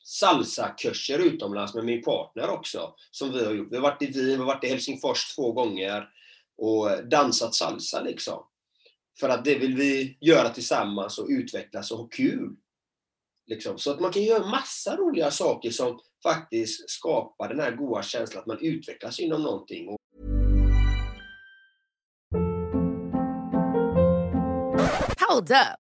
salsakurser 0.03 1.19
utomlands 1.19 1.73
med 1.73 1.85
min 1.85 2.03
partner 2.03 2.49
också. 2.49 2.93
Som 3.11 3.33
vi 3.33 3.45
har 3.45 3.53
gjort. 3.53 3.71
Vi 3.71 3.75
har 3.75 3.83
varit 3.83 4.01
i 4.01 4.05
Wien, 4.05 4.25
vi 4.25 4.35
har 4.35 4.45
varit 4.45 4.63
i 4.63 4.67
Helsingfors 4.67 5.35
två 5.35 5.51
gånger 5.51 6.09
och 6.57 7.07
dansat 7.07 7.55
salsa 7.55 8.01
liksom. 8.01 8.45
För 9.19 9.29
att 9.29 9.45
det 9.45 9.55
vill 9.55 9.75
vi 9.75 10.17
göra 10.21 10.49
tillsammans 10.49 11.17
och 11.17 11.27
utvecklas 11.29 11.91
och 11.91 11.97
ha 11.97 12.07
kul. 12.07 12.55
Liksom. 13.49 13.77
Så 13.77 13.91
att 13.91 13.99
man 13.99 14.11
kan 14.11 14.23
göra 14.23 14.45
massa 14.47 14.95
roliga 14.95 15.31
saker 15.31 15.69
som 15.69 15.99
faktiskt 16.23 16.89
skapar 16.89 17.49
den 17.49 17.59
här 17.59 17.71
goda 17.71 18.03
känslan 18.03 18.41
att 18.41 18.47
man 18.47 18.57
utvecklas 18.61 19.19
inom 19.19 19.41
någonting. 19.41 19.95
Hold 25.29 25.51
up. 25.51 25.88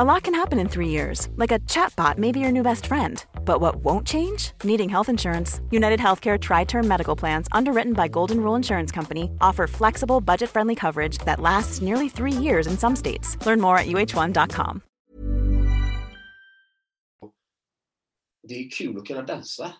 A 0.00 0.04
lot 0.04 0.22
can 0.22 0.34
happen 0.34 0.60
in 0.60 0.68
three 0.68 0.90
years, 0.90 1.28
like 1.34 1.50
a 1.50 1.58
chatbot 1.66 2.18
may 2.18 2.30
be 2.30 2.38
your 2.38 2.52
new 2.52 2.62
best 2.62 2.86
friend. 2.86 3.24
But 3.44 3.60
what 3.60 3.82
won't 3.82 4.06
change? 4.06 4.52
Needing 4.62 4.88
health 4.88 5.08
insurance. 5.08 5.60
United 5.72 5.98
Healthcare 5.98 6.38
Tri 6.38 6.62
Term 6.62 6.86
Medical 6.86 7.16
Plans, 7.16 7.48
underwritten 7.50 7.94
by 7.94 8.06
Golden 8.06 8.40
Rule 8.40 8.54
Insurance 8.54 8.92
Company, 8.92 9.32
offer 9.40 9.66
flexible, 9.66 10.20
budget 10.20 10.50
friendly 10.50 10.76
coverage 10.76 11.18
that 11.24 11.40
lasts 11.40 11.82
nearly 11.82 12.08
three 12.08 12.32
years 12.32 12.68
in 12.68 12.78
some 12.78 12.94
states. 12.94 13.36
Learn 13.44 13.60
more 13.60 13.76
at 13.76 13.86
uh1.com. 13.86 14.82
Det 18.48 18.54
är 18.54 18.70
kul 18.70 18.98
att 18.98 19.06
kunna 19.06 19.22
dansa. 19.22 19.72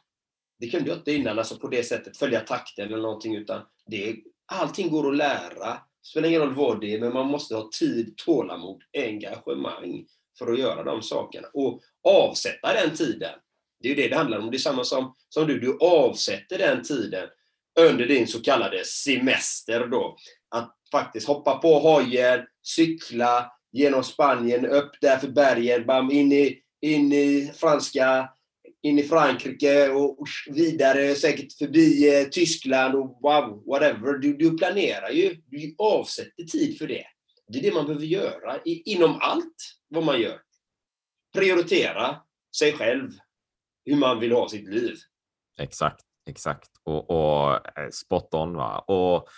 Det 0.61 0.71
kunde 0.71 0.89
jag 0.89 0.99
inte 0.99 1.13
innan, 1.13 1.39
alltså 1.39 1.59
på 1.59 1.69
det 1.69 1.83
sättet, 1.83 2.17
följa 2.17 2.41
takten 2.41 2.87
eller 2.87 3.03
någonting, 3.03 3.37
utan 3.37 3.63
det, 3.87 4.17
allting 4.47 4.91
går 4.91 5.09
att 5.09 5.17
lära. 5.17 5.88
Spelar 6.03 6.29
ingen 6.29 6.41
roll 6.41 6.55
vad 6.55 6.81
det 6.81 6.95
är, 6.95 7.01
men 7.01 7.13
man 7.13 7.27
måste 7.27 7.55
ha 7.55 7.71
tid, 7.79 8.17
tålamod, 8.17 8.83
engagemang 8.99 10.07
för 10.39 10.53
att 10.53 10.59
göra 10.59 10.85
de 10.85 11.03
sakerna. 11.03 11.49
Och 11.55 11.81
avsätta 12.09 12.73
den 12.73 12.97
tiden. 12.97 13.35
Det 13.81 13.89
är 13.89 13.95
ju 13.97 14.03
det 14.03 14.09
det 14.09 14.17
handlar 14.17 14.39
om. 14.39 14.51
Det 14.51 14.57
är 14.57 14.59
samma 14.59 14.85
som, 14.85 15.15
som 15.29 15.47
du, 15.47 15.61
du 15.61 15.79
avsätter 15.81 16.59
den 16.59 16.83
tiden 16.83 17.29
under 17.81 18.07
din 18.07 18.27
så 18.27 18.43
kallade 18.43 18.85
semester 18.85 19.87
då. 19.87 20.17
Att 20.51 20.77
faktiskt 20.93 21.29
hoppa 21.29 21.59
på 21.59 21.79
hojen, 21.79 22.41
cykla 22.63 23.53
genom 23.73 24.05
Spanien, 24.05 24.67
upp 24.67 24.91
där 25.01 25.17
för 25.19 25.29
bergen, 25.29 25.87
bam, 25.87 26.11
in 26.11 26.33
i, 26.33 26.59
in 26.81 27.13
i 27.13 27.53
franska 27.57 28.29
in 28.83 28.99
i 28.99 29.03
Frankrike 29.03 29.89
och 29.89 30.29
vidare, 30.51 31.15
säkert 31.15 31.53
förbi 31.53 32.21
eh, 32.21 32.29
Tyskland 32.29 32.95
och 32.95 33.19
wow, 33.23 33.65
whatever. 33.67 34.19
Du, 34.19 34.37
du 34.37 34.57
planerar 34.57 35.11
ju, 35.11 35.43
du 35.47 35.75
avsätter 35.79 36.45
tid 36.45 36.79
för 36.79 36.87
det. 36.87 37.05
Det 37.49 37.59
är 37.59 37.63
det 37.63 37.75
man 37.75 37.87
behöver 37.87 38.07
göra 38.07 38.59
i, 38.65 38.93
inom 38.93 39.19
allt 39.21 39.57
vad 39.89 40.05
man 40.05 40.21
gör. 40.21 40.41
Prioritera 41.35 42.17
sig 42.59 42.73
själv, 42.73 43.11
hur 43.85 43.97
man 43.97 44.21
vill 44.21 44.33
ha 44.33 44.49
sitt 44.49 44.69
liv. 44.69 44.97
Exakt, 45.61 46.01
exakt. 46.29 46.71
Och, 46.85 47.11
och 47.11 47.79
eh, 47.79 47.91
spot 47.91 48.35
on. 48.35 48.57
Va? 48.57 48.79
Och 48.79 49.29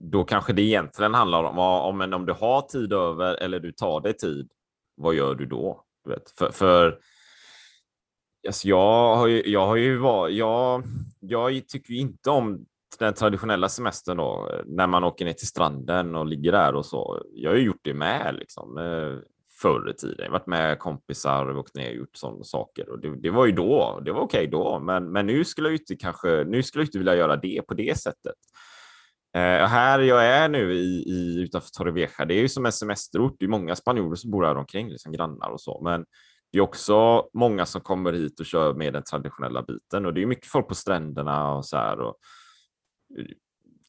då 0.00 0.24
kanske 0.24 0.52
det 0.52 0.62
egentligen 0.62 1.14
handlar 1.14 1.44
om, 1.44 1.58
om, 1.58 2.12
om 2.12 2.26
du 2.26 2.32
har 2.32 2.62
tid 2.62 2.92
över 2.92 3.34
eller 3.34 3.60
du 3.60 3.72
tar 3.72 4.00
dig 4.00 4.16
tid, 4.16 4.50
vad 4.96 5.14
gör 5.14 5.34
du 5.34 5.46
då? 5.46 5.84
Du 6.04 6.10
vet? 6.10 6.30
För, 6.30 6.50
för 6.50 7.00
Alltså 8.46 8.68
jag 8.68 9.16
har 9.16 9.26
ju, 9.26 9.42
jag 9.46 9.66
har 9.66 9.76
ju 9.76 9.96
var, 9.98 10.28
jag, 10.28 10.82
jag 11.20 11.68
tycker 11.68 11.94
inte 11.94 12.30
om 12.30 12.66
den 12.98 13.14
traditionella 13.14 13.68
semestern 13.68 14.16
då, 14.16 14.50
när 14.66 14.86
man 14.86 15.04
åker 15.04 15.24
ner 15.24 15.32
till 15.32 15.46
stranden 15.46 16.14
och 16.14 16.26
ligger 16.26 16.52
där 16.52 16.74
och 16.74 16.86
så. 16.86 17.22
Jag 17.34 17.50
har 17.50 17.56
ju 17.56 17.64
gjort 17.64 17.80
det 17.82 17.94
med 17.94 18.34
liksom 18.38 18.78
eh, 18.78 19.28
förr 19.62 19.90
i 19.90 19.94
tiden. 19.94 20.16
Jag 20.18 20.26
har 20.26 20.32
varit 20.32 20.46
med 20.46 20.78
kompisar 20.78 21.46
och 21.46 21.58
åkt 21.58 21.74
ner 21.74 21.90
och 21.90 21.96
gjort 21.96 22.16
sådana 22.16 22.44
saker 22.44 22.88
och 22.88 23.00
det, 23.00 23.16
det 23.16 23.30
var 23.30 23.46
ju 23.46 23.52
då. 23.52 24.00
Det 24.04 24.12
var 24.12 24.20
okej 24.20 24.38
okay 24.38 24.50
då, 24.50 24.78
men, 24.78 25.12
men 25.12 25.26
nu 25.26 25.44
skulle 25.44 25.68
jag 25.68 25.74
inte 25.74 25.96
kanske. 25.96 26.44
Nu 26.44 26.62
skulle 26.62 26.82
jag 26.82 26.86
inte 26.86 26.98
vilja 26.98 27.16
göra 27.16 27.36
det 27.36 27.62
på 27.68 27.74
det 27.74 27.98
sättet. 27.98 28.34
Eh, 29.34 29.66
här 29.66 29.98
jag 29.98 30.26
är 30.26 30.48
nu 30.48 30.72
i, 30.72 31.04
i 31.06 31.40
utanför 31.40 31.70
Torrevieja, 31.70 32.24
det 32.28 32.34
är 32.34 32.40
ju 32.40 32.48
som 32.48 32.66
en 32.66 32.72
semesterort. 32.72 33.36
Det 33.38 33.44
är 33.44 33.48
många 33.48 33.76
spanjorer 33.76 34.16
som 34.16 34.30
bor 34.30 34.44
här 34.44 34.56
omkring, 34.56 34.88
liksom 34.88 35.12
grannar 35.12 35.50
och 35.50 35.60
så, 35.60 35.80
men 35.84 36.04
det 36.52 36.58
är 36.58 36.62
också 36.62 37.28
många 37.34 37.66
som 37.66 37.80
kommer 37.80 38.12
hit 38.12 38.40
och 38.40 38.46
kör 38.46 38.74
med 38.74 38.92
den 38.92 39.02
traditionella 39.02 39.62
biten 39.62 40.06
och 40.06 40.14
det 40.14 40.22
är 40.22 40.26
mycket 40.26 40.46
folk 40.46 40.68
på 40.68 40.74
stränderna 40.74 41.54
och 41.54 41.66
så 41.66 41.76
här. 41.76 42.00
Och 42.00 42.14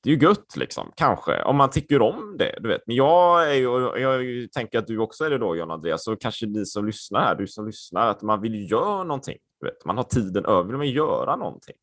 det 0.03 0.09
är 0.09 0.13
ju 0.15 0.27
gött 0.27 0.55
liksom, 0.55 0.91
kanske, 0.95 1.43
om 1.43 1.55
man 1.55 1.69
tycker 1.69 2.01
om 2.01 2.35
det. 2.37 2.59
Du 2.61 2.67
vet. 2.67 2.81
Men 2.87 2.95
jag, 2.95 3.51
är 3.51 3.53
ju, 3.53 3.99
jag 4.01 4.51
tänker 4.51 4.79
att 4.79 4.87
du 4.87 4.97
också 4.97 5.23
är 5.23 5.29
det 5.29 5.37
då, 5.37 5.55
John 5.55 5.71
Andreas, 5.71 6.07
och 6.07 6.21
kanske 6.21 6.45
ni 6.45 6.65
som 6.65 6.85
lyssnar 6.85 7.21
här, 7.21 7.35
du 7.35 7.47
som 7.47 7.65
lyssnar, 7.65 8.07
att 8.07 8.21
man 8.21 8.41
vill 8.41 8.71
göra 8.71 9.03
någonting. 9.03 9.37
Du 9.59 9.67
vet. 9.67 9.85
Man 9.85 9.97
har 9.97 10.03
tiden 10.03 10.45
över, 10.45 10.77
vill 10.77 10.95
göra 10.95 11.35
någonting. 11.35 11.75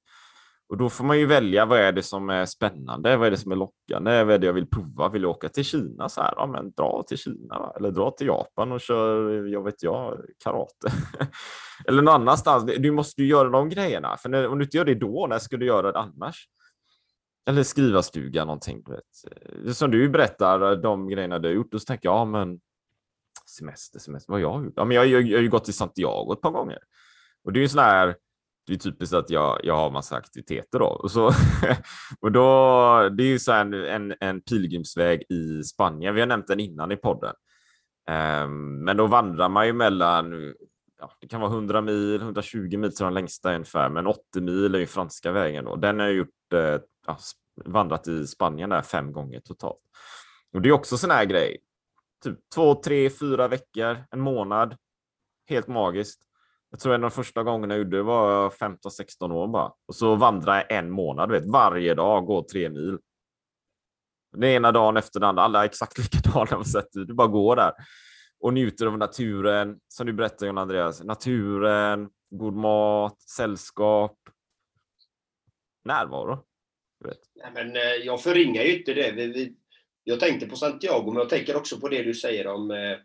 Och 0.69 0.77
då 0.77 0.89
får 0.89 1.05
man 1.05 1.19
ju 1.19 1.27
välja 1.27 1.67
vad 1.67 1.81
är 1.81 1.93
det 1.93 2.03
som 2.03 2.31
är 2.31 2.47
spännande, 2.47 3.17
vad 3.17 3.27
är 3.27 3.31
det 3.31 3.37
som 3.37 3.53
är 3.53 3.57
lockande, 3.57 4.25
vad 4.25 4.35
är 4.35 4.39
det 4.39 4.47
jag 4.47 4.53
vill 4.53 4.67
prova? 4.67 5.09
Vill 5.09 5.23
jag 5.23 5.31
åka 5.31 5.49
till 5.49 5.65
Kina? 5.65 6.09
Så 6.09 6.21
här, 6.21 6.35
ja, 6.37 6.47
men 6.47 6.71
dra 6.71 7.05
till 7.09 7.19
Kina 7.19 7.59
va? 7.59 7.73
eller 7.77 7.91
dra 7.91 8.11
till 8.11 8.27
Japan 8.27 8.73
och 8.73 8.81
kör, 8.81 9.47
jag 9.47 9.65
vet 9.65 9.83
jag, 9.83 10.21
karate. 10.45 10.93
eller 11.87 12.03
någon 12.03 12.15
annanstans. 12.15 12.65
Du 12.79 12.91
måste 12.91 13.23
ju 13.23 13.29
göra 13.29 13.49
de 13.49 13.69
grejerna, 13.69 14.17
för 14.17 14.29
när, 14.29 14.49
om 14.49 14.59
du 14.59 14.65
inte 14.65 14.77
gör 14.77 14.85
det 14.85 14.95
då, 14.95 15.27
när 15.31 15.39
ska 15.39 15.57
du 15.57 15.67
göra 15.67 15.93
det 15.93 15.99
annars? 15.99 16.49
Eller 17.49 17.63
skriva 17.63 18.03
stuga 18.03 18.45
någonting. 18.45 18.83
Du 18.85 18.93
vet. 18.93 19.67
Eh, 19.67 19.73
som 19.73 19.91
du 19.91 20.09
berättar, 20.09 20.73
eh, 20.73 20.79
de 20.79 21.09
grejerna 21.09 21.39
du 21.39 21.49
har 21.49 21.55
gjort, 21.55 21.75
och 21.75 21.81
så 21.81 21.87
tänker 21.87 22.09
jag, 22.09 22.17
ja 22.17 22.25
men 22.25 22.61
semester, 23.57 23.99
semester, 23.99 24.33
vad 24.33 24.41
jag 24.41 24.53
har 24.53 24.65
gjort? 24.65 24.75
Ja, 24.77 24.85
men 24.85 24.95
jag, 24.95 25.07
jag, 25.07 25.23
jag 25.23 25.39
har 25.39 25.43
ju 25.43 25.51
gått 25.51 25.65
till 25.65 25.75
Santiago 25.75 26.33
ett 26.33 26.41
par 26.41 26.51
gånger. 26.51 26.79
Och 27.45 27.53
det 27.53 27.59
är 27.59 27.63
ju 27.63 27.69
sån 27.69 27.83
här 27.83 28.17
det 28.69 28.75
är 28.75 28.79
typiskt 28.79 29.15
att 29.15 29.31
jag, 29.31 29.61
jag 29.63 29.77
har 29.77 29.91
massa 29.91 30.17
aktiviteter 30.17 30.79
då. 30.79 30.87
Och, 30.87 31.11
så, 31.11 31.27
och 32.21 32.33
då, 32.33 33.09
det 33.09 33.23
är 33.23 33.29
ju 33.29 33.39
så 33.39 33.53
en, 33.53 33.75
en, 33.75 34.15
en 34.21 34.41
pilgrimsväg 34.41 35.23
i 35.29 35.63
Spanien. 35.63 36.15
Vi 36.15 36.21
har 36.21 36.27
nämnt 36.27 36.47
den 36.47 36.61
innan 36.61 36.93
i 36.93 36.97
podden. 36.97 37.35
Um, 38.11 38.85
men 38.85 38.97
då 38.97 39.07
vandrar 39.07 39.49
man 39.49 39.67
ju 39.67 39.73
mellan, 39.73 40.55
ja, 41.01 41.13
det 41.21 41.29
kan 41.29 41.41
vara 41.41 41.51
100 41.51 41.81
mil, 41.81 42.21
120 42.23 42.77
mil 42.77 42.97
till 42.97 43.05
den 43.05 43.15
längsta 43.15 43.55
ungefär, 43.55 43.89
men 43.89 44.07
80 44.07 44.41
mil 44.41 44.75
är 44.75 44.79
ju 44.79 44.87
franska 44.87 45.33
vägen 45.33 45.65
då. 45.65 45.77
Den 45.77 45.99
har 45.99 46.07
jag 46.07 46.15
gjort, 46.15 46.53
eh, 46.53 46.81
ja, 47.07 47.19
vandrat 47.65 48.09
i 48.09 48.27
Spanien 48.27 48.71
där 48.71 48.83
fem 48.83 49.13
gånger 49.13 49.41
totalt. 49.41 49.81
Och 50.55 50.63
det 50.63 50.69
är 50.69 50.73
också 50.73 50.99
sån 50.99 51.11
här 51.11 51.25
grej. 51.25 51.59
Typ 52.25 52.39
två, 52.55 52.75
tre, 52.75 53.11
fyra 53.11 53.49
veckor, 53.49 53.97
en 54.11 54.21
månad. 54.21 54.77
Helt 55.49 55.69
magiskt. 55.69 56.28
Jag 56.71 56.81
tror 56.81 56.95
en 56.95 57.05
av 57.05 57.11
de 57.11 57.15
första 57.15 57.43
gångerna 57.43 57.75
jag 57.75 57.79
gjorde 57.79 57.97
det 57.97 58.03
var 58.03 58.51
15-16 58.51 59.33
år 59.33 59.49
bara. 59.49 59.73
Och 59.89 59.95
så 59.95 60.15
vandrade 60.15 60.67
jag 60.69 60.79
en 60.79 60.91
månad, 60.91 61.31
vet, 61.31 61.47
varje 61.47 61.95
dag, 61.95 62.27
gå 62.27 62.47
tre 62.53 62.69
mil. 62.69 62.99
Den 64.33 64.45
ena 64.45 64.73
dagen 64.73 64.97
efter 64.97 65.21
den 65.21 65.29
andra, 65.29 65.43
alla 65.43 65.65
exakt 65.65 65.99
likadana 66.15 66.57
på 66.57 66.65
sätt. 66.65 66.89
Du 66.93 67.15
bara 67.15 67.29
går 67.29 67.57
där. 67.57 67.73
och 68.41 68.55
njuter 68.55 68.87
av 68.87 68.99
naturen, 68.99 69.81
som 69.89 70.07
du 70.07 70.13
berättade 70.13 70.47
John 70.47 70.59
Andreas. 70.59 71.05
Naturen, 71.05 72.11
god 72.31 72.55
mat, 72.55 73.21
sällskap, 73.21 74.17
närvaro. 75.85 76.45
Vet. 77.05 77.19
Nej, 77.35 77.51
men, 77.55 77.77
eh, 77.77 77.83
jag 77.83 78.23
förringar 78.23 78.63
ju 78.63 78.79
inte 78.79 78.95
det. 78.95 79.13
Vi, 79.13 79.27
vi, 79.27 79.57
jag 80.05 80.21
tänkte 80.21 80.47
på 80.47 80.57
Santiago, 80.57 81.07
men 81.07 81.17
jag 81.17 81.29
tänker 81.29 81.57
också 81.57 81.81
på 81.81 81.89
det 81.89 82.03
du 82.03 82.15
säger 82.15 82.47
om 82.47 82.71
eh, 82.71 82.99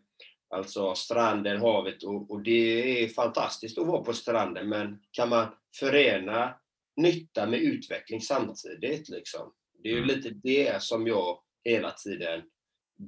alltså 0.53 0.95
stranden, 0.95 1.61
havet. 1.61 2.03
Och, 2.03 2.31
och 2.31 2.41
det 2.41 3.03
är 3.03 3.07
fantastiskt 3.07 3.77
att 3.77 3.87
vara 3.87 4.03
på 4.03 4.13
stranden, 4.13 4.69
men 4.69 4.99
kan 5.11 5.29
man 5.29 5.47
förena 5.79 6.55
nytta 6.95 7.45
med 7.45 7.59
utveckling 7.59 8.21
samtidigt? 8.21 9.09
Liksom? 9.09 9.53
Det 9.83 9.89
är 9.89 9.93
ju 9.93 10.05
lite 10.05 10.29
det 10.29 10.83
som 10.83 11.07
jag 11.07 11.39
hela 11.63 11.91
tiden 11.91 12.41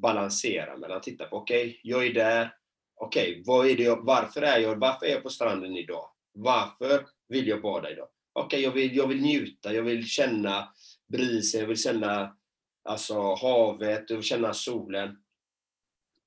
balanserar 0.01 0.77
mellan. 0.77 1.01
Titta 1.01 1.25
på, 1.25 1.37
okej, 1.37 1.67
okay, 1.67 1.79
jag 1.83 2.07
är 2.07 2.13
där. 2.13 2.53
Okej, 2.95 3.43
okay, 3.47 3.71
är 3.71 3.81
jag, 3.81 4.05
varför 4.05 4.41
är 4.41 4.59
jag 4.59 4.75
varför 4.75 5.05
är 5.05 5.11
jag 5.11 5.23
på 5.23 5.29
stranden 5.29 5.77
idag? 5.77 6.09
Varför 6.33 7.05
vill 7.27 7.47
jag 7.47 7.61
bada 7.61 7.91
idag? 7.91 8.07
Okej, 8.33 8.45
okay, 8.45 8.61
jag, 8.61 8.71
vill, 8.71 8.97
jag 8.97 9.07
vill 9.07 9.21
njuta, 9.21 9.73
jag 9.73 9.83
vill 9.83 10.05
känna 10.05 10.73
brisen, 11.07 11.59
jag 11.59 11.67
vill 11.67 11.81
känna 11.81 12.37
alltså, 12.83 13.33
havet, 13.33 14.09
jag 14.09 14.17
vill 14.17 14.25
känna 14.25 14.53
solen. 14.53 15.17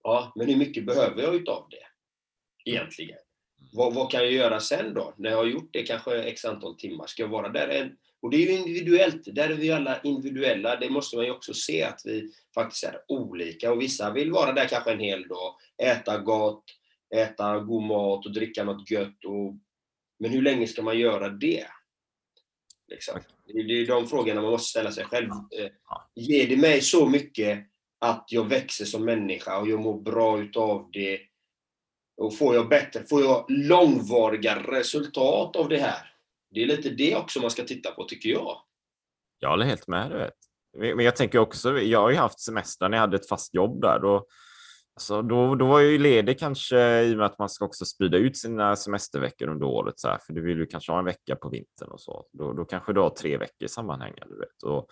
Ja, 0.03 0.33
men 0.37 0.49
hur 0.49 0.57
mycket 0.57 0.87
behöver 0.87 1.23
jag 1.23 1.35
utav 1.35 1.69
det? 1.71 1.87
Egentligen. 2.71 3.19
Vad, 3.73 3.95
vad, 3.95 4.11
kan 4.11 4.21
jag 4.21 4.33
göra 4.33 4.61
sen 4.61 4.95
då? 4.95 5.15
När 5.17 5.31
jag 5.31 5.37
har 5.37 5.47
gjort 5.47 5.69
det 5.73 5.83
kanske 5.83 6.23
x 6.23 6.45
antal 6.45 6.77
timmar. 6.77 7.07
Ska 7.07 7.23
jag 7.23 7.29
vara 7.29 7.49
där 7.49 7.69
en... 7.69 7.97
Och 8.21 8.31
det 8.31 8.37
är 8.37 8.41
ju 8.41 8.59
individuellt. 8.59 9.23
Där 9.35 9.51
är 9.51 9.55
vi 9.55 9.71
alla 9.71 10.01
individuella. 10.03 10.77
Det 10.77 10.91
måste 10.91 11.17
man 11.17 11.25
ju 11.25 11.31
också 11.31 11.55
se 11.55 11.83
att 11.83 12.01
vi 12.05 12.33
faktiskt 12.55 12.85
är 12.85 13.01
olika. 13.09 13.73
Och 13.73 13.81
vissa 13.83 14.13
vill 14.13 14.33
vara 14.33 14.53
där 14.53 14.69
kanske 14.69 14.93
en 14.93 15.01
hel 15.01 15.29
dag. 15.29 15.55
Äta 15.83 16.19
gott, 16.19 16.65
äta 17.17 17.59
god 17.59 17.83
mat 17.83 18.27
och 18.27 18.33
dricka 18.33 18.65
något 18.65 18.91
gött. 18.91 19.25
Och... 19.25 19.55
Men 20.19 20.31
hur 20.31 20.43
länge 20.43 20.67
ska 20.67 20.83
man 20.83 20.99
göra 20.99 21.29
det? 21.29 21.67
Liksom. 22.89 23.21
Det 23.47 23.61
är 23.61 23.87
de 23.87 24.09
frågorna 24.09 24.43
man 24.43 24.51
måste 24.51 24.71
ställa 24.71 24.93
sig 24.93 25.05
själv. 25.05 25.31
Eh, 25.31 25.71
ger 26.15 26.49
det 26.49 26.57
mig 26.57 26.81
så 26.81 27.09
mycket 27.09 27.68
att 28.01 28.25
jag 28.29 28.49
växer 28.49 28.85
som 28.85 29.05
människa 29.05 29.59
och 29.59 29.69
jag 29.69 29.81
mår 29.81 30.01
bra 30.01 30.39
utav 30.41 30.91
det? 30.93 31.21
Och 32.17 32.37
får 32.37 32.55
jag 32.55 32.69
bättre, 32.69 33.05
får 33.05 33.23
jag 33.23 33.45
långvariga 33.49 34.63
resultat 34.63 35.57
av 35.57 35.69
det 35.69 35.79
här? 35.79 36.13
Det 36.51 36.63
är 36.63 36.67
lite 36.67 36.91
det 36.91 37.17
också 37.17 37.41
man 37.41 37.51
ska 37.51 37.65
titta 37.65 37.91
på, 37.91 38.05
tycker 38.05 38.29
jag. 38.29 38.63
Jag 39.39 39.49
håller 39.49 39.67
helt 39.67 39.89
med. 39.89 40.11
Du 40.11 40.17
vet. 40.17 40.35
Men 40.79 41.05
jag 41.05 41.17
tänker 41.17 41.39
också, 41.39 41.79
jag 41.79 42.01
har 42.01 42.11
ju 42.11 42.17
haft 42.17 42.41
semester 42.41 42.89
när 42.89 42.97
jag 42.97 43.03
hade 43.03 43.17
ett 43.17 43.29
fast 43.29 43.55
jobb 43.55 43.81
där. 43.81 43.99
Då, 43.99 44.27
alltså, 44.95 45.23
då, 45.23 45.55
då 45.55 45.67
var 45.67 45.81
jag 45.81 45.91
ju 45.91 45.99
ledig 45.99 46.39
kanske 46.39 47.03
i 47.03 47.15
och 47.15 47.19
med 47.19 47.27
att 47.27 47.39
man 47.39 47.49
ska 47.49 47.65
också 47.65 47.85
sprida 47.85 48.17
ut 48.17 48.37
sina 48.37 48.77
semesterveckor 48.77 49.49
under 49.49 49.67
året. 49.67 50.01
Så 50.01 50.09
här, 50.09 50.19
för 50.27 50.33
du 50.33 50.43
vill 50.43 50.59
ju 50.59 50.67
kanske 50.67 50.93
ha 50.93 50.99
en 50.99 51.05
vecka 51.05 51.37
på 51.37 51.49
vintern 51.49 51.91
och 51.91 52.01
så. 52.01 52.27
Då, 52.33 52.53
då 52.53 52.65
kanske 52.65 52.93
du 52.93 53.01
har 53.01 53.11
tre 53.11 53.37
veckor 53.37 53.67
sammanhängande. 53.67 54.35
Du 54.35 54.39
vet. 54.39 54.63
Och 54.63 54.87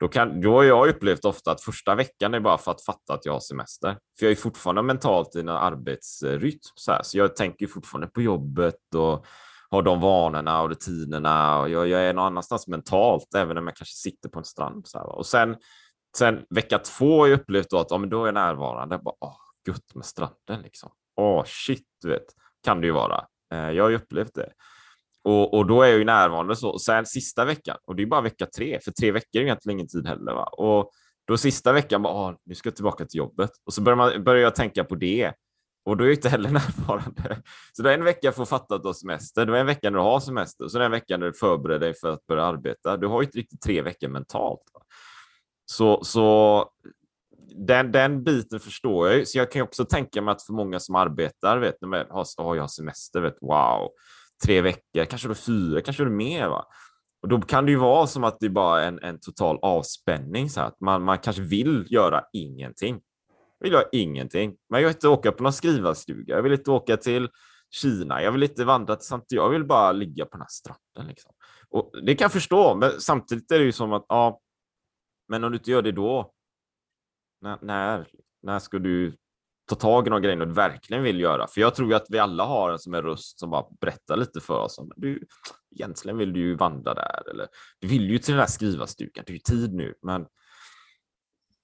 då, 0.00 0.08
kan, 0.08 0.40
då 0.40 0.52
har 0.52 0.62
jag 0.62 0.88
upplevt 0.88 1.24
ofta 1.24 1.50
att 1.50 1.60
första 1.60 1.94
veckan 1.94 2.34
är 2.34 2.40
bara 2.40 2.58
för 2.58 2.70
att 2.70 2.84
fatta 2.84 3.14
att 3.14 3.26
jag 3.26 3.32
har 3.32 3.40
semester. 3.40 3.98
För 4.18 4.26
jag 4.26 4.30
är 4.32 4.36
fortfarande 4.36 4.82
mentalt 4.82 5.36
i 5.36 5.40
en 5.40 5.48
arbetsrytm. 5.48 6.58
Så, 6.74 6.92
här, 6.92 7.02
så 7.02 7.18
jag 7.18 7.36
tänker 7.36 7.66
fortfarande 7.66 8.06
på 8.06 8.22
jobbet 8.22 8.94
och 8.94 9.26
har 9.70 9.82
de 9.82 10.00
vanorna 10.00 10.62
och 10.62 10.68
rutinerna. 10.68 11.60
Och 11.60 11.68
jag, 11.68 11.88
jag 11.88 12.00
är 12.02 12.14
någon 12.14 12.24
annanstans 12.24 12.68
mentalt, 12.68 13.34
även 13.36 13.58
om 13.58 13.66
jag 13.66 13.76
kanske 13.76 13.94
sitter 13.94 14.28
på 14.28 14.38
en 14.38 14.44
strand. 14.44 14.86
Så 14.86 14.98
här, 14.98 15.06
och 15.06 15.26
sen, 15.26 15.56
sen 16.16 16.44
vecka 16.50 16.78
två 16.78 17.20
har 17.20 17.26
jag 17.26 17.40
upplevt 17.40 17.70
då 17.70 17.78
att 17.78 17.90
ja, 17.90 17.98
men 17.98 18.10
då 18.10 18.22
är 18.22 18.26
jag 18.26 18.34
närvarande. 18.34 18.98
bara, 18.98 19.14
åh, 19.20 19.36
gött 19.68 19.94
med 19.94 20.04
stranden 20.04 20.62
liksom. 20.62 20.90
Åh, 21.16 21.44
shit, 21.46 21.86
du 22.02 22.08
vet, 22.08 22.26
kan 22.64 22.80
det 22.80 22.86
ju 22.86 22.92
vara. 22.92 23.24
Eh, 23.52 23.70
jag 23.70 23.84
har 23.84 23.90
ju 23.90 23.96
upplevt 23.96 24.34
det. 24.34 24.52
Och, 25.24 25.54
och 25.54 25.66
då 25.66 25.82
är 25.82 25.88
jag 25.88 25.98
ju 25.98 26.04
närvarande 26.04 26.56
så. 26.56 26.78
Sen 26.78 27.06
sista 27.06 27.44
veckan, 27.44 27.76
och 27.84 27.96
det 27.96 28.02
är 28.02 28.06
bara 28.06 28.20
vecka 28.20 28.46
tre, 28.56 28.80
för 28.80 28.90
tre 28.90 29.12
veckor 29.12 29.40
är 29.40 29.44
egentligen 29.44 29.78
ingen 29.78 29.88
tid 29.88 30.06
heller. 30.06 30.32
Va? 30.32 30.44
Och 30.44 30.90
då 31.26 31.36
sista 31.36 31.72
veckan, 31.72 32.02
bara, 32.02 32.14
ah, 32.14 32.38
nu 32.44 32.54
ska 32.54 32.66
jag 32.66 32.76
tillbaka 32.76 33.04
till 33.04 33.18
jobbet. 33.18 33.50
Och 33.66 33.74
så 33.74 33.82
börjar, 33.82 33.96
man, 33.96 34.24
börjar 34.24 34.42
jag 34.42 34.54
tänka 34.54 34.84
på 34.84 34.94
det. 34.94 35.32
Och 35.84 35.96
då 35.96 36.04
är 36.04 36.08
jag 36.08 36.16
inte 36.16 36.28
heller 36.28 36.50
närvarande. 36.78 37.42
Så 37.72 37.82
det 37.82 37.90
är 37.90 37.94
en 37.94 38.04
vecka 38.04 38.32
för 38.32 38.42
att 38.42 38.48
fatta 38.48 38.74
att 38.74 38.82
du 38.82 38.88
har 38.88 38.94
semester. 38.94 39.46
Det 39.46 39.56
är 39.56 39.60
en 39.60 39.66
vecka 39.66 39.90
när 39.90 39.98
du 39.98 40.04
har 40.04 40.20
semester. 40.20 40.68
Så 40.68 40.78
det 40.78 40.84
en 40.84 40.90
vecka 40.90 41.16
när 41.16 41.26
du 41.26 41.32
förbereder 41.32 41.86
dig 41.86 41.94
för 41.94 42.12
att 42.12 42.26
börja 42.26 42.44
arbeta. 42.44 42.96
Du 42.96 43.06
har 43.06 43.20
ju 43.22 43.26
inte 43.26 43.38
riktigt 43.38 43.60
tre 43.60 43.82
veckor 43.82 44.08
mentalt. 44.08 44.62
Va? 44.72 44.80
Så, 45.64 46.04
så 46.04 46.64
den, 47.56 47.92
den 47.92 48.24
biten 48.24 48.60
förstår 48.60 49.08
jag. 49.08 49.18
ju. 49.18 49.26
Så 49.26 49.38
jag 49.38 49.50
kan 49.50 49.60
ju 49.60 49.64
också 49.64 49.84
tänka 49.84 50.22
mig 50.22 50.32
att 50.32 50.42
för 50.42 50.52
många 50.52 50.80
som 50.80 50.94
arbetar, 50.94 51.58
vet, 51.58 51.80
när 51.80 51.88
man 51.88 52.06
har, 52.10 52.22
oh, 52.22 52.56
jag 52.56 52.62
har 52.62 52.68
semester, 52.68 53.20
vet, 53.20 53.36
wow, 53.40 53.88
tre 54.44 54.60
veckor, 54.60 55.04
kanske 55.04 55.28
då 55.28 55.34
fyra, 55.34 55.80
kanske 55.80 56.04
då 56.04 56.10
mer. 56.10 56.48
Va? 56.48 56.66
Och 57.22 57.28
då 57.28 57.40
kan 57.40 57.66
det 57.66 57.70
ju 57.70 57.78
vara 57.78 58.06
som 58.06 58.24
att 58.24 58.40
det 58.40 58.46
är 58.46 58.50
bara 58.50 58.84
en, 58.84 58.98
en 59.02 59.20
total 59.20 59.58
avspänning, 59.62 60.50
så 60.50 60.60
att 60.60 60.80
man, 60.80 61.02
man 61.02 61.18
kanske 61.18 61.42
vill 61.42 61.86
göra 61.88 62.24
ingenting. 62.32 63.00
Jag 63.58 63.64
vill 63.66 63.72
göra 63.72 63.88
ingenting. 63.92 64.56
Men 64.68 64.80
jag 64.80 64.88
vill 64.88 64.96
inte 64.96 65.08
åka 65.08 65.32
på 65.32 65.42
någon 65.42 65.52
skrivarstuga. 65.52 66.34
Jag 66.34 66.42
vill 66.42 66.52
inte 66.52 66.70
åka 66.70 66.96
till 66.96 67.28
Kina. 67.70 68.22
Jag 68.22 68.32
vill 68.32 68.42
inte 68.42 68.64
vandra 68.64 68.96
till 68.96 69.06
Santiago. 69.06 69.44
Jag 69.44 69.50
vill 69.50 69.64
bara 69.64 69.92
ligga 69.92 70.24
på 70.24 70.30
den 70.30 70.40
här 70.40 70.48
stranden. 70.48 71.08
Liksom. 71.08 71.32
Och 71.70 71.90
det 72.02 72.14
kan 72.14 72.24
jag 72.24 72.32
förstå, 72.32 72.74
men 72.74 73.00
samtidigt 73.00 73.50
är 73.50 73.58
det 73.58 73.64
ju 73.64 73.72
som 73.72 73.92
att 73.92 74.04
ja, 74.08 74.40
men 75.28 75.44
om 75.44 75.50
du 75.52 75.58
inte 75.58 75.70
gör 75.70 75.82
det 75.82 75.92
då, 75.92 76.32
när, 77.40 77.58
när, 77.62 78.08
när 78.42 78.58
ska 78.58 78.78
du 78.78 79.16
ta 79.68 79.74
tag 79.74 80.06
i 80.06 80.10
de 80.10 80.22
grejerna 80.22 80.44
du 80.44 80.52
verkligen 80.52 81.02
vill 81.02 81.20
göra. 81.20 81.46
För 81.46 81.60
jag 81.60 81.74
tror 81.74 81.88
ju 81.88 81.94
att 81.94 82.06
vi 82.08 82.18
alla 82.18 82.44
har 82.44 82.72
en 82.72 82.78
som 82.78 82.94
är 82.94 83.02
röst 83.02 83.38
som 83.38 83.50
bara 83.50 83.66
berättar 83.80 84.16
lite 84.16 84.40
för 84.40 84.60
oss. 84.60 84.78
Om, 84.78 84.92
du, 84.96 85.26
egentligen 85.74 86.18
vill 86.18 86.32
du 86.32 86.40
ju 86.40 86.56
vandra 86.56 86.94
där 86.94 87.30
eller 87.30 87.46
du 87.78 87.88
vill 87.88 88.10
ju 88.10 88.18
till 88.18 88.32
den 88.32 88.40
där 88.40 88.46
skrivarstugan. 88.46 89.24
Det 89.26 89.32
är 89.32 89.34
ju 89.34 89.38
tid 89.38 89.74
nu, 89.74 89.94
men 90.02 90.26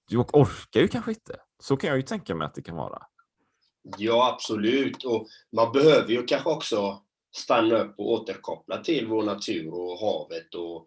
du 0.09 0.19
orkar 0.19 0.81
ju 0.81 0.89
kanske 0.89 1.11
inte. 1.11 1.37
Så 1.63 1.77
kan 1.77 1.89
jag 1.89 1.97
ju 1.97 2.03
tänka 2.03 2.35
mig 2.35 2.47
att 2.47 2.55
det 2.55 2.63
kan 2.63 2.77
vara. 2.77 3.03
Ja, 3.99 4.33
absolut. 4.33 5.05
Och 5.05 5.27
man 5.57 5.73
behöver 5.73 6.09
ju 6.09 6.23
kanske 6.23 6.51
också 6.51 7.03
stanna 7.37 7.79
upp 7.79 7.95
och 7.99 8.13
återkoppla 8.13 8.79
till 8.79 9.07
vår 9.07 9.23
natur 9.23 9.75
och 9.75 9.99
havet 9.99 10.55
och 10.55 10.87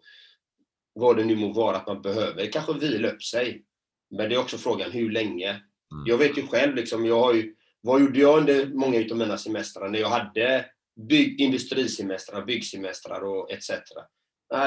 vad 0.92 1.16
det 1.16 1.24
nu 1.24 1.36
må 1.36 1.52
vara 1.52 1.76
att 1.76 1.86
man 1.86 2.02
behöver 2.02 2.52
kanske 2.52 2.72
vila 2.72 3.08
upp 3.08 3.22
sig. 3.22 3.64
Men 4.10 4.28
det 4.28 4.34
är 4.34 4.38
också 4.40 4.58
frågan 4.58 4.90
hur 4.90 5.10
länge. 5.10 5.62
Mm. 5.92 6.06
Jag 6.06 6.18
vet 6.18 6.38
ju 6.38 6.46
själv, 6.46 6.74
liksom, 6.74 7.06
jag 7.06 7.20
har 7.20 7.34
ju, 7.34 7.54
vad 7.80 8.00
gjorde 8.00 8.18
jag 8.18 8.38
under 8.38 8.66
många 8.66 9.04
av 9.10 9.16
mina 9.16 9.38
semestrar 9.38 9.88
när 9.88 9.98
jag 9.98 10.08
hade 10.08 10.66
bygg, 11.08 11.40
industrisemestrar, 11.40 12.44
byggsemestrar 12.44 13.20
och 13.24 13.52
etc. 13.52 13.70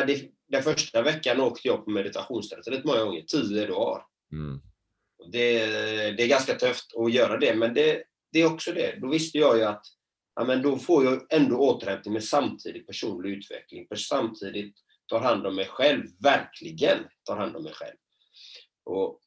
Det, 0.07 0.29
den 0.47 0.63
första 0.63 1.01
veckan 1.01 1.41
åkte 1.41 1.67
jag 1.67 1.85
på 1.85 1.91
meditationsretreat 1.91 2.83
många 2.83 3.03
gånger, 3.03 3.21
tio 3.21 3.67
dagar. 3.67 4.03
Mm. 4.31 4.61
Det, 5.31 5.59
det, 6.11 6.23
är 6.23 6.27
ganska 6.27 6.55
tufft 6.55 6.95
att 6.95 7.13
göra 7.13 7.37
det, 7.37 7.55
men 7.55 7.73
det, 7.73 8.03
det, 8.31 8.41
är 8.41 8.53
också 8.53 8.71
det. 8.71 8.99
Då 9.01 9.07
visste 9.07 9.37
jag 9.37 9.57
ju 9.57 9.63
att 9.63 9.85
ja, 10.35 10.43
men 10.43 10.61
då 10.61 10.77
får 10.77 11.05
jag 11.05 11.33
ändå 11.33 11.57
återhämtning 11.57 12.13
med 12.13 12.23
samtidigt 12.23 12.87
personlig 12.87 13.29
utveckling. 13.29 13.87
För 13.87 13.95
samtidigt 13.95 14.75
tar 15.07 15.19
hand 15.19 15.47
om 15.47 15.55
mig 15.55 15.65
själv, 15.65 16.03
verkligen 16.19 16.99
tar 17.23 17.37
hand 17.37 17.55
om 17.55 17.63
mig 17.63 17.73
själv. 17.73 17.95
Och 18.83 19.20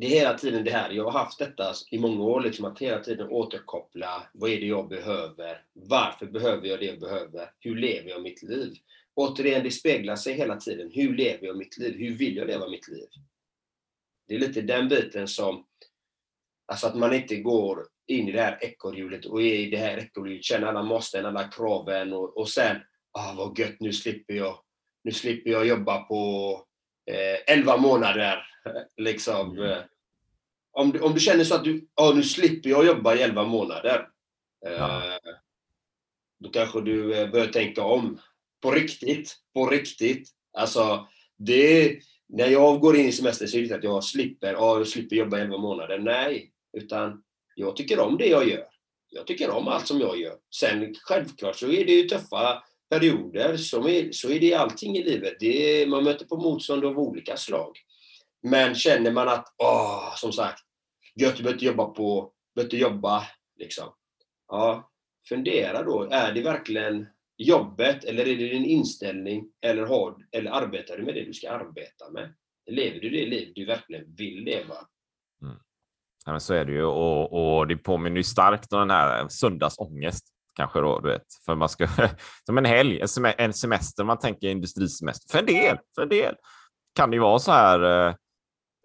det 0.00 0.06
är 0.06 0.10
hela 0.10 0.38
tiden 0.38 0.64
det 0.64 0.70
här, 0.70 0.90
jag 0.90 1.04
har 1.04 1.18
haft 1.18 1.38
detta 1.38 1.74
i 1.90 1.98
många 1.98 2.24
år, 2.24 2.40
liksom 2.40 2.64
att 2.64 2.78
hela 2.78 3.00
tiden 3.00 3.28
återkoppla, 3.28 4.28
vad 4.32 4.50
är 4.50 4.60
det 4.60 4.66
jag 4.66 4.88
behöver? 4.88 5.64
Varför 5.72 6.26
behöver 6.26 6.68
jag 6.68 6.80
det 6.80 6.86
jag 6.86 7.00
behöver? 7.00 7.50
Hur 7.60 7.76
lever 7.76 8.10
jag 8.10 8.22
mitt 8.22 8.42
liv? 8.42 8.74
Återigen, 9.14 9.64
det 9.64 9.70
speglar 9.70 10.16
sig 10.16 10.34
hela 10.34 10.56
tiden. 10.56 10.90
Hur 10.94 11.16
lever 11.16 11.46
jag 11.46 11.56
mitt 11.56 11.78
liv? 11.78 11.94
Hur 11.98 12.14
vill 12.14 12.36
jag 12.36 12.46
leva 12.46 12.68
mitt 12.68 12.88
liv? 12.88 13.06
Det 14.28 14.34
är 14.34 14.38
lite 14.38 14.60
den 14.60 14.88
biten 14.88 15.28
som, 15.28 15.66
alltså 16.66 16.86
att 16.86 16.96
man 16.96 17.14
inte 17.14 17.36
går 17.36 17.86
in 18.06 18.28
i 18.28 18.32
det 18.32 18.42
här 18.42 18.58
ekorrhjulet 18.60 19.24
och 19.24 19.42
är 19.42 19.54
i 19.54 19.70
det 19.70 19.76
här 19.76 19.98
ekorrhjulet, 19.98 20.44
känner 20.44 20.66
alla 20.66 20.82
måsten, 20.82 21.26
alla 21.26 21.48
kraven 21.48 22.12
och, 22.12 22.36
och 22.36 22.48
sen, 22.48 22.76
ah 23.12 23.34
vad 23.36 23.58
gött, 23.58 23.80
nu 23.80 23.92
slipper 23.92 24.34
jag, 24.34 24.58
nu 25.04 25.12
slipper 25.12 25.50
jag 25.50 25.66
jobba 25.66 26.02
på 26.02 26.52
eh, 27.10 27.54
11 27.56 27.76
månader. 27.76 28.44
liksom. 28.96 29.58
Eh, 29.58 29.78
om, 30.72 30.92
du, 30.92 31.00
om 31.00 31.14
du 31.14 31.20
känner 31.20 31.44
så 31.44 31.54
att 31.54 31.64
du, 31.64 31.88
ah, 31.94 32.12
nu 32.12 32.22
slipper 32.22 32.70
jag 32.70 32.86
jobba 32.86 33.14
i 33.14 33.22
11 33.22 33.44
månader. 33.44 34.08
Eh, 34.66 34.72
ja. 34.72 35.18
Då 36.38 36.50
kanske 36.50 36.80
du 36.80 37.14
eh, 37.14 37.30
börjar 37.30 37.46
tänka 37.46 37.82
om. 37.82 38.20
På 38.62 38.70
riktigt, 38.70 39.36
på 39.54 39.66
riktigt. 39.66 40.28
Alltså, 40.52 41.08
det, 41.36 41.98
när 42.28 42.46
jag 42.46 42.80
går 42.80 42.96
in 42.96 43.06
i 43.06 43.12
semester 43.12 43.46
så 43.46 43.56
är 43.56 43.60
det 43.60 43.64
inte 43.64 43.76
att 43.76 43.84
jag 43.84 44.04
slipper, 44.04 44.54
ah, 44.54 44.78
jag 44.78 44.88
slipper 44.88 45.16
jobba 45.16 45.38
11 45.38 45.58
månader. 45.58 45.98
Nej, 45.98 46.52
utan 46.72 47.22
jag 47.54 47.76
tycker 47.76 48.00
om 48.00 48.16
det 48.16 48.26
jag 48.26 48.48
gör. 48.48 48.66
Jag 49.10 49.26
tycker 49.26 49.50
om 49.50 49.68
allt 49.68 49.86
som 49.86 50.00
jag 50.00 50.20
gör. 50.20 50.36
Sen 50.54 50.94
självklart 50.94 51.56
så 51.56 51.66
är 51.66 51.84
det 51.84 51.92
ju 51.92 52.02
tuffa 52.02 52.62
perioder, 52.90 53.56
så 53.56 53.88
är, 53.88 54.12
så 54.12 54.30
är 54.30 54.40
det 54.40 54.54
allting 54.54 54.96
i 54.96 55.02
livet. 55.02 55.36
Det 55.40 55.88
man 55.88 56.04
möter 56.04 56.26
på 56.26 56.36
motstånd 56.36 56.84
av 56.84 56.98
olika 56.98 57.36
slag. 57.36 57.78
Men 58.42 58.74
känner 58.74 59.12
man 59.12 59.28
att, 59.28 59.54
åh, 59.58 60.14
som 60.16 60.32
sagt, 60.32 60.60
gött, 61.14 61.36
du 61.36 61.42
behöver 61.42 61.56
inte 61.56 61.66
jobba 61.66 61.84
på 61.84 62.32
behöver 62.58 62.66
inte 62.66 62.76
jobba. 62.76 63.22
Liksom. 63.58 63.88
Ja, 64.48 64.90
fundera 65.28 65.82
då, 65.82 66.08
är 66.10 66.32
det 66.32 66.42
verkligen 66.42 67.06
jobbet 67.36 68.04
eller 68.04 68.22
är 68.22 68.36
det 68.36 68.48
din 68.48 68.64
inställning 68.64 69.44
eller, 69.60 69.86
har, 69.86 70.16
eller 70.32 70.50
arbetar 70.50 70.96
du 70.96 71.04
med 71.04 71.14
det 71.14 71.24
du 71.24 71.32
ska 71.32 71.50
arbeta 71.50 72.10
med? 72.10 72.34
Lever 72.70 73.00
du 73.00 73.10
det 73.10 73.26
liv 73.26 73.52
du 73.54 73.64
verkligen 73.64 74.14
vill 74.14 74.44
leva? 74.44 74.74
Mm. 75.42 75.56
Ja, 76.26 76.32
men 76.32 76.40
så 76.40 76.54
är 76.54 76.64
det 76.64 76.72
ju 76.72 76.84
och, 76.84 77.58
och 77.58 77.66
det 77.66 77.76
påminner 77.76 78.16
ju 78.16 78.24
starkt 78.24 78.72
om 78.72 78.78
den 78.78 78.90
här 78.90 79.28
söndagsångest 79.28 80.24
kanske 80.56 80.80
då, 80.80 81.00
du 81.00 81.08
vet, 81.08 81.26
för 81.44 81.54
man 81.54 81.68
ska 81.68 81.88
som 82.46 82.58
en 82.58 82.64
helg, 82.64 83.00
en 83.38 83.52
semester, 83.52 84.04
man 84.04 84.18
tänker 84.18 84.48
industrisemester. 84.48 85.32
För 85.32 85.38
en 85.38 85.46
del, 85.46 85.78
för 85.94 86.02
en 86.02 86.08
del 86.08 86.34
kan 86.94 87.10
det 87.10 87.16
ju 87.16 87.20
vara 87.20 87.38
så 87.38 87.52
här. 87.52 88.08
Eh, 88.08 88.14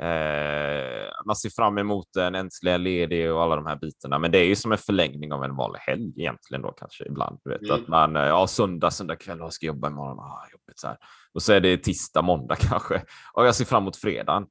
Eh, 0.01 1.09
man 1.25 1.35
ser 1.35 1.49
fram 1.49 1.77
emot 1.77 2.15
en 2.15 2.35
äntligen 2.35 2.83
ledig 2.83 3.33
och 3.33 3.43
alla 3.43 3.55
de 3.55 3.65
här 3.65 3.75
bitarna, 3.75 4.19
men 4.19 4.31
det 4.31 4.37
är 4.37 4.45
ju 4.45 4.55
som 4.55 4.71
en 4.71 4.77
förlängning 4.77 5.33
av 5.33 5.43
en 5.43 5.55
vanlig 5.55 5.79
helg 5.79 6.13
egentligen 6.17 6.61
då 6.61 6.71
kanske 6.71 7.05
ibland. 7.05 7.39
Du 7.43 7.49
vet 7.49 7.61
mm. 7.61 7.75
att 7.75 7.87
man 7.87 8.15
eh, 8.15 8.21
ja, 8.21 8.47
söndag, 8.47 8.91
söndag 8.91 9.15
kväll 9.15 9.41
och 9.41 9.53
ska 9.53 9.65
jobba 9.65 9.87
imorgon. 9.87 10.19
Ah, 10.19 10.47
jobbigt 10.51 10.79
så 10.79 10.87
här. 10.87 10.97
Och 11.33 11.41
så 11.41 11.53
är 11.53 11.59
det 11.59 11.77
tisdag, 11.77 12.21
måndag 12.21 12.55
kanske 12.59 13.03
och 13.33 13.45
jag 13.45 13.55
ser 13.55 13.65
fram 13.65 13.83
emot 13.83 13.97
fredagen. 13.97 14.45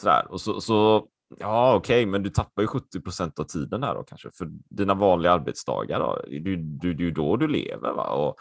Så 0.00 0.06
där. 0.06 0.30
Och 0.30 0.40
så, 0.40 0.60
så 0.60 1.08
Ja, 1.38 1.74
okej, 1.74 2.02
okay, 2.02 2.10
men 2.10 2.22
du 2.22 2.30
tappar 2.30 2.62
ju 2.62 2.68
70 2.68 3.00
procent 3.00 3.38
av 3.38 3.44
tiden 3.44 3.82
här 3.82 3.94
då 3.94 4.02
kanske 4.02 4.30
för 4.38 4.48
dina 4.70 4.94
vanliga 4.94 5.32
arbetsdagar. 5.32 6.00
Då. 6.00 6.24
Det 6.28 6.50
är 6.88 7.00
ju 7.00 7.10
då 7.10 7.36
du 7.36 7.48
lever. 7.48 7.92
Va? 7.92 8.08
Och 8.08 8.36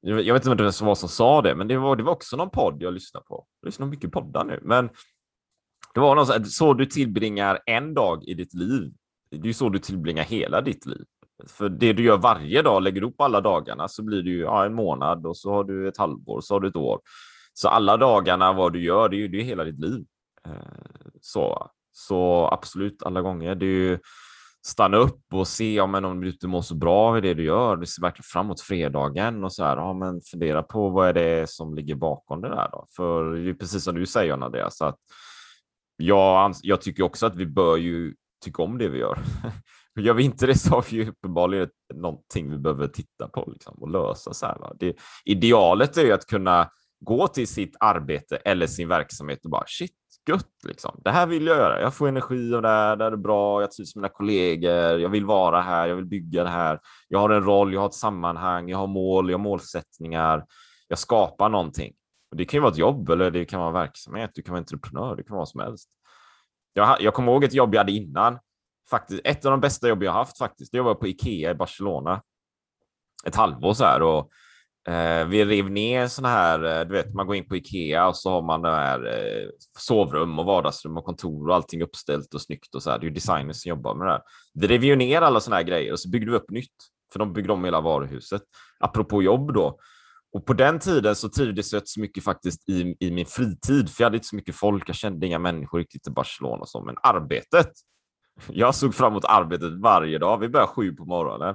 jag 0.00 0.34
vet 0.34 0.46
inte 0.46 0.48
vem 0.48 0.56
det 0.56 0.84
var 0.84 0.94
som 0.94 1.08
sa 1.08 1.42
det, 1.42 1.54
men 1.54 1.68
det 1.68 1.78
var, 1.78 1.96
det 1.96 2.02
var 2.02 2.12
också 2.12 2.36
någon 2.36 2.50
podd 2.50 2.82
jag 2.82 2.94
lyssnade 2.94 3.26
på. 3.26 3.46
Jag 3.60 3.68
lyssnar 3.68 3.86
mycket 3.86 4.12
poddar 4.12 4.44
nu, 4.44 4.60
men 4.62 4.90
det 5.94 6.00
var 6.00 6.14
någon 6.14 6.26
så, 6.26 6.44
så 6.44 6.74
du 6.74 6.86
tillbringar 6.86 7.60
en 7.66 7.94
dag 7.94 8.24
i 8.24 8.34
ditt 8.34 8.54
liv. 8.54 8.92
Det 9.30 9.48
är 9.48 9.52
så 9.52 9.68
du 9.68 9.78
tillbringar 9.78 10.24
hela 10.24 10.60
ditt 10.60 10.86
liv. 10.86 11.04
För 11.46 11.68
det 11.68 11.92
du 11.92 12.02
gör 12.02 12.16
varje 12.16 12.62
dag, 12.62 12.82
lägger 12.82 13.00
du 13.00 13.06
upp 13.06 13.20
alla 13.20 13.40
dagarna 13.40 13.88
så 13.88 14.02
blir 14.02 14.22
det 14.22 14.30
ju 14.30 14.40
ja, 14.40 14.64
en 14.66 14.74
månad 14.74 15.26
och 15.26 15.36
så 15.36 15.52
har 15.52 15.64
du 15.64 15.88
ett 15.88 15.96
halvår, 15.96 16.40
så 16.40 16.54
har 16.54 16.60
du 16.60 16.68
ett 16.68 16.76
år. 16.76 17.00
Så 17.54 17.68
alla 17.68 17.96
dagarna, 17.96 18.52
vad 18.52 18.72
du 18.72 18.84
gör, 18.84 19.08
det 19.08 19.16
är 19.16 19.18
ju 19.18 19.28
det 19.28 19.40
är 19.40 19.44
hela 19.44 19.64
ditt 19.64 19.80
liv. 19.80 20.04
Eh, 20.46 20.52
så 21.20 21.70
så 21.92 22.48
absolut 22.52 23.02
alla 23.02 23.22
gånger. 23.22 23.54
Det 23.54 23.66
är 23.66 23.90
ju 23.90 23.98
stanna 24.66 24.96
upp 24.96 25.20
och 25.32 25.48
se 25.48 25.74
ja, 25.74 25.86
men 25.86 26.04
om 26.04 26.20
du 26.20 26.30
inte 26.30 26.48
mår 26.48 26.62
så 26.62 26.74
bra 26.74 27.18
i 27.18 27.20
det 27.20 27.34
du 27.34 27.44
gör. 27.44 27.76
Du 27.76 27.86
ser 27.86 28.02
verkligen 28.02 28.24
fram 28.24 28.46
emot 28.46 28.60
fredagen 28.60 29.44
och 29.44 29.52
så 29.52 29.64
här. 29.64 29.76
Ja, 29.76 29.92
men 29.92 30.20
fundera 30.20 30.62
på 30.62 30.88
vad 30.88 31.08
är 31.08 31.12
det 31.12 31.50
som 31.50 31.74
ligger 31.74 31.94
bakom 31.94 32.40
det 32.40 32.48
där 32.48 32.68
då? 32.72 32.86
För 32.96 33.34
det 33.34 33.50
är 33.50 33.54
precis 33.54 33.84
som 33.84 33.94
du 33.94 34.06
säger 34.06 34.32
Andreas, 34.32 34.80
att 34.80 34.98
jag, 36.00 36.54
jag 36.62 36.80
tycker 36.80 37.02
också 37.02 37.26
att 37.26 37.36
vi 37.36 37.46
bör 37.46 37.76
ju 37.76 38.14
tycka 38.44 38.62
om 38.62 38.78
det 38.78 38.88
vi 38.88 38.98
gör. 38.98 39.18
Gör 40.00 40.14
vi 40.14 40.22
inte 40.22 40.46
det 40.46 40.58
så 40.58 40.70
har 40.70 40.86
vi 40.90 40.96
ju 40.96 41.08
uppenbarligen 41.08 41.68
någonting 41.94 42.50
vi 42.50 42.58
behöver 42.58 42.86
titta 42.88 43.28
på 43.28 43.50
liksom, 43.52 43.74
och 43.74 43.90
lösa. 43.90 44.34
Så 44.34 44.46
här, 44.46 44.58
va? 44.58 44.72
Det, 44.78 44.96
idealet 45.24 45.96
är 45.96 46.04
ju 46.04 46.12
att 46.12 46.26
kunna 46.26 46.70
gå 47.00 47.28
till 47.28 47.48
sitt 47.48 47.76
arbete 47.80 48.36
eller 48.36 48.66
sin 48.66 48.88
verksamhet 48.88 49.44
och 49.44 49.50
bara 49.50 49.64
shit, 49.66 49.92
gött 50.28 50.64
liksom. 50.66 51.00
Det 51.04 51.10
här 51.10 51.26
vill 51.26 51.46
jag 51.46 51.56
göra. 51.56 51.80
Jag 51.80 51.94
får 51.94 52.08
energi 52.08 52.54
av 52.54 52.62
det 52.62 52.68
här. 52.68 52.96
Det 52.96 53.04
här 53.04 53.12
är 53.12 53.16
bra. 53.16 53.60
Jag 53.60 53.72
trivs 53.72 53.96
med 53.96 54.02
mina 54.02 54.08
kollegor. 54.08 55.00
Jag 55.00 55.08
vill 55.08 55.24
vara 55.24 55.60
här. 55.60 55.88
Jag 55.88 55.96
vill 55.96 56.06
bygga 56.06 56.44
det 56.44 56.50
här. 56.50 56.80
Jag 57.08 57.18
har 57.18 57.30
en 57.30 57.44
roll. 57.44 57.72
Jag 57.74 57.80
har 57.80 57.88
ett 57.88 57.94
sammanhang. 57.94 58.68
Jag 58.68 58.78
har 58.78 58.86
mål. 58.86 59.30
Jag 59.30 59.38
har 59.38 59.44
målsättningar. 59.44 60.44
Jag 60.88 60.98
skapar 60.98 61.48
någonting. 61.48 61.92
Det 62.36 62.44
kan 62.44 62.58
ju 62.58 62.62
vara 62.62 62.72
ett 62.72 62.78
jobb 62.78 63.10
eller 63.10 63.30
det 63.30 63.44
kan 63.44 63.60
vara 63.60 63.72
verksamhet. 63.72 64.30
Du 64.34 64.42
kan 64.42 64.52
vara 64.52 64.58
entreprenör. 64.58 65.16
Det 65.16 65.22
kan 65.22 65.30
vara 65.30 65.40
vad 65.40 65.48
som 65.48 65.60
helst. 65.60 65.90
Jag, 66.72 67.00
jag 67.00 67.14
kommer 67.14 67.32
ihåg 67.32 67.44
ett 67.44 67.54
jobb 67.54 67.74
jag 67.74 67.80
hade 67.80 67.92
innan. 67.92 68.38
Faktiskt 68.90 69.20
ett 69.24 69.44
av 69.44 69.50
de 69.50 69.60
bästa 69.60 69.88
jobb 69.88 70.02
jag 70.02 70.12
haft 70.12 70.38
faktiskt. 70.38 70.72
Det 70.72 70.80
var 70.80 70.94
på 70.94 71.08
Ikea 71.08 71.50
i 71.50 71.54
Barcelona. 71.54 72.22
Ett 73.26 73.36
halvår 73.36 73.74
så 73.74 73.84
här 73.84 74.02
och 74.02 74.30
Eh, 74.88 75.26
vi 75.26 75.44
rev 75.44 75.70
ner 75.70 76.06
sådana 76.06 76.34
här, 76.34 76.64
eh, 76.64 76.86
du 76.86 76.92
vet, 76.94 77.14
man 77.14 77.26
går 77.26 77.36
in 77.36 77.48
på 77.48 77.56
Ikea 77.56 78.08
och 78.08 78.16
så 78.16 78.30
har 78.30 78.42
man 78.42 78.62
det 78.62 78.70
här 78.70 79.06
eh, 79.06 79.48
sovrum 79.78 80.38
och 80.38 80.44
vardagsrum 80.44 80.96
och 80.96 81.04
kontor 81.04 81.48
och 81.48 81.54
allting 81.54 81.82
uppställt 81.82 82.34
och 82.34 82.42
snyggt 82.42 82.74
och 82.74 82.82
så 82.82 82.90
här. 82.90 82.98
Det 82.98 83.04
är 83.04 83.08
ju 83.08 83.14
designers 83.14 83.56
som 83.56 83.68
jobbar 83.68 83.94
med 83.94 84.06
det 84.06 84.12
här. 84.12 84.22
Vi 84.54 84.66
rev 84.66 84.84
ju 84.84 84.96
ner 84.96 85.22
alla 85.22 85.40
sådana 85.40 85.56
här 85.56 85.62
grejer 85.62 85.92
och 85.92 86.00
så 86.00 86.10
byggde 86.10 86.30
vi 86.30 86.36
upp 86.36 86.50
nytt, 86.50 86.74
för 87.12 87.18
de 87.18 87.32
byggde 87.32 87.52
om 87.52 87.64
hela 87.64 87.80
varuhuset. 87.80 88.42
Apropå 88.80 89.22
jobb 89.22 89.54
då. 89.54 89.78
Och 90.32 90.46
på 90.46 90.52
den 90.52 90.78
tiden 90.78 91.16
så 91.16 91.28
trivdes 91.28 91.72
jag 91.72 91.80
inte 91.80 91.90
så 91.90 92.00
mycket 92.00 92.24
faktiskt 92.24 92.68
i, 92.68 92.96
i 93.00 93.10
min 93.10 93.26
fritid, 93.26 93.90
för 93.90 94.02
jag 94.02 94.06
hade 94.06 94.16
inte 94.16 94.28
så 94.28 94.36
mycket 94.36 94.54
folk, 94.54 94.88
jag 94.88 94.96
kände 94.96 95.26
inga 95.26 95.38
människor 95.38 95.78
riktigt 95.78 96.06
i 96.06 96.10
Barcelona 96.10 96.60
och 96.62 96.68
så, 96.68 96.84
men 96.84 96.96
arbetet. 97.02 97.70
Jag 98.48 98.74
såg 98.74 98.94
fram 98.94 99.12
emot 99.12 99.24
arbetet 99.24 99.72
varje 99.72 100.18
dag. 100.18 100.38
Vi 100.38 100.48
började 100.48 100.72
sju 100.72 100.92
på 100.92 101.04
morgonen 101.04 101.54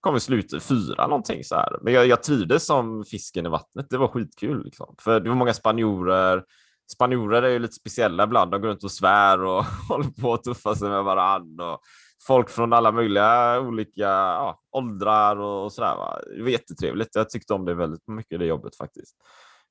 Kom 0.00 0.16
i 0.16 0.20
slutet, 0.20 0.62
fyra 0.62 1.06
någonting 1.06 1.44
så 1.44 1.54
här. 1.54 1.78
Men 1.82 1.92
jag, 1.92 2.06
jag 2.06 2.22
trivdes 2.22 2.66
som 2.66 3.04
fisken 3.04 3.46
i 3.46 3.48
vattnet. 3.48 3.86
Det 3.90 3.98
var 3.98 4.08
skitkul 4.08 4.64
liksom. 4.64 4.94
För 4.98 5.20
det 5.20 5.28
var 5.28 5.36
många 5.36 5.54
spanjorer. 5.54 6.44
Spanjorer 6.92 7.42
är 7.42 7.48
ju 7.48 7.58
lite 7.58 7.74
speciella 7.74 8.24
ibland. 8.24 8.50
De 8.50 8.60
går 8.60 8.68
runt 8.68 8.84
och 8.84 8.92
svär 8.92 9.44
och 9.44 9.64
håller 9.88 10.10
på 10.20 10.34
att 10.34 10.42
tuffa 10.42 10.74
sig 10.74 10.88
med 10.88 11.04
varandra. 11.04 11.72
Och 11.72 11.80
folk 12.26 12.50
från 12.50 12.72
alla 12.72 12.92
möjliga 12.92 13.60
olika 13.60 14.00
ja, 14.02 14.62
åldrar 14.70 15.36
och, 15.36 15.72
sådär. 15.72 15.96
Va? 15.96 16.20
Det 16.36 16.42
var 16.42 16.50
jättetrevligt. 16.50 17.08
Jag 17.14 17.30
tyckte 17.30 17.54
om 17.54 17.64
det 17.64 17.74
väldigt 17.74 18.08
mycket, 18.08 18.38
det 18.38 18.46
jobbet 18.46 18.76
faktiskt. 18.76 19.16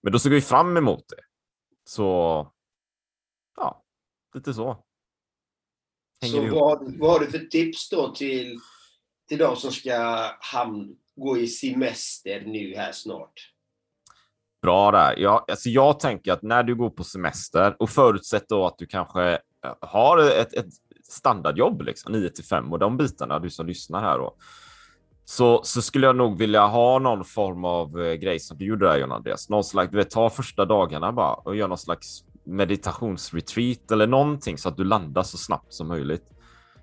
Men 0.04 0.14
då 0.14 0.20
såg 0.20 0.32
vi 0.32 0.42
fram 0.42 0.78
emot 0.78 1.04
det. 1.10 1.22
Så 1.90 2.04
ja, 3.56 3.84
lite 4.36 4.54
så. 4.54 4.84
Hänger 6.22 6.50
så 6.50 6.56
vad, 6.56 6.98
vad 6.98 7.12
har 7.12 7.20
du 7.20 7.32
för 7.32 7.40
tips 7.40 7.90
då 7.90 8.14
till 8.16 8.60
till 9.28 9.38
de 9.38 9.56
som 9.56 9.72
ska 9.72 10.30
hamn, 10.40 10.96
gå 11.16 11.38
i 11.38 11.48
semester 11.48 12.44
nu 12.46 12.76
här 12.76 12.92
snart? 12.92 13.54
Bra 14.62 14.92
där. 14.92 15.16
Ja, 15.18 15.46
alltså 15.48 15.70
jag 15.70 16.00
tänker 16.00 16.32
att 16.32 16.42
när 16.42 16.64
du 16.64 16.76
går 16.76 16.90
på 16.90 17.04
semester 17.04 17.76
och 17.80 17.90
förutsätter 17.90 18.56
då 18.56 18.66
att 18.66 18.78
du 18.78 18.86
kanske 18.86 19.32
eh, 19.32 19.76
har 19.82 20.18
ett, 20.18 20.54
ett 20.54 20.66
standardjobb, 21.10 21.82
liksom, 21.82 22.12
9 22.12 22.30
till 22.30 22.46
5 22.46 22.74
och 22.74 22.80
de 22.80 22.98
bitarna, 22.98 23.40
du 23.40 23.50
som 23.50 23.68
lyssnar 23.68 24.02
här 24.02 24.18
då, 24.18 24.36
så, 25.26 25.62
så 25.64 25.82
skulle 25.82 26.08
jag 26.08 26.16
nog 26.16 26.38
vilja 26.38 26.66
ha 26.66 27.00
någon 27.00 27.26
form 27.26 27.66
av 27.66 28.02
eh, 28.02 28.14
grej 28.14 28.40
som 28.40 28.58
du 28.58 28.66
gjorde 28.66 28.86
där 28.88 28.98
John 28.98 29.12
Andreas. 29.12 29.50
Någon 29.50 29.64
slags, 29.64 29.92
du 29.92 29.98
vet, 29.98 30.10
ta 30.10 30.30
första 30.30 30.66
dagarna 30.66 31.12
bara 31.12 31.34
och 31.34 31.56
gör 31.56 31.68
någon 31.68 31.78
slags 31.78 32.24
meditationsretreat 32.44 33.92
eller 33.92 34.08
någonting 34.08 34.58
så 34.58 34.70
att 34.70 34.78
du 34.78 34.84
landar 34.84 35.24
så 35.24 35.38
snabbt 35.38 35.74
som 35.74 35.88
möjligt. 35.88 36.24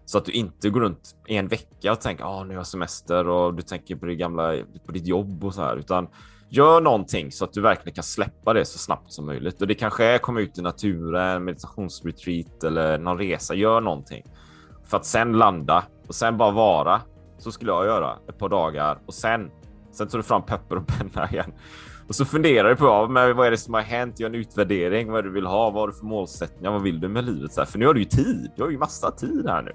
Så 0.04 0.18
att 0.18 0.24
du 0.24 0.32
inte 0.32 0.70
går 0.70 0.80
runt 0.80 1.16
i 1.28 1.36
en 1.36 1.48
vecka 1.48 1.92
och 1.92 2.00
tänker 2.00 2.24
ah, 2.24 2.44
nu 2.44 2.54
har 2.54 2.60
jag 2.60 2.66
semester 2.66 3.28
och 3.28 3.54
du 3.54 3.62
tänker 3.62 3.96
på, 3.96 4.06
det 4.06 4.14
gamla, 4.14 4.54
på 4.86 4.92
ditt 4.92 5.06
jobb 5.06 5.44
och 5.44 5.54
så 5.54 5.62
här, 5.62 5.76
utan 5.76 6.08
gör 6.54 6.80
någonting 6.80 7.32
så 7.32 7.44
att 7.44 7.52
du 7.52 7.60
verkligen 7.60 7.94
kan 7.94 8.04
släppa 8.04 8.52
det 8.52 8.64
så 8.64 8.78
snabbt 8.78 9.12
som 9.12 9.26
möjligt. 9.26 9.60
Och 9.60 9.66
det 9.66 9.74
kanske 9.74 10.04
är 10.04 10.18
komma 10.18 10.40
ut 10.40 10.58
i 10.58 10.62
naturen, 10.62 11.44
meditationsretreat 11.44 12.64
eller 12.64 12.98
någon 12.98 13.18
resa. 13.18 13.54
Gör 13.54 13.80
någonting 13.80 14.24
för 14.84 14.96
att 14.96 15.06
sen 15.06 15.32
landa 15.32 15.84
och 16.08 16.14
sen 16.14 16.36
bara 16.36 16.50
vara. 16.50 17.00
Så 17.38 17.52
skulle 17.52 17.70
jag 17.70 17.86
göra 17.86 18.18
ett 18.28 18.38
par 18.38 18.48
dagar 18.48 18.98
och 19.06 19.14
sen, 19.14 19.50
sen 19.92 20.08
tar 20.08 20.18
du 20.18 20.24
fram 20.24 20.42
peppar 20.42 20.76
och 20.76 20.86
penna 21.12 21.30
igen 21.30 21.52
och 22.08 22.14
så 22.14 22.24
funderar 22.24 22.68
du 22.68 22.76
på 22.76 22.84
ja, 22.84 23.08
men 23.08 23.36
vad 23.36 23.46
är 23.46 23.50
det 23.50 23.56
som 23.56 23.74
har 23.74 23.80
hänt? 23.80 24.20
Gör 24.20 24.28
en 24.28 24.34
utvärdering. 24.34 25.10
Vad 25.10 25.18
är 25.18 25.22
det 25.22 25.28
du 25.28 25.34
vill 25.34 25.46
ha? 25.46 25.70
Vad 25.70 25.80
har 25.82 25.88
du 25.88 25.94
för 25.94 26.04
målsättningar? 26.04 26.72
Vad 26.72 26.82
vill 26.82 27.00
du 27.00 27.08
med 27.08 27.24
livet? 27.24 27.52
Så 27.52 27.60
här, 27.60 27.66
för 27.66 27.78
nu 27.78 27.86
har 27.86 27.94
du 27.94 28.00
ju 28.00 28.06
tid. 28.06 28.50
Du 28.56 28.62
har 28.62 28.70
ju 28.70 28.78
massa 28.78 29.10
tid 29.10 29.46
här 29.48 29.62
nu. 29.62 29.72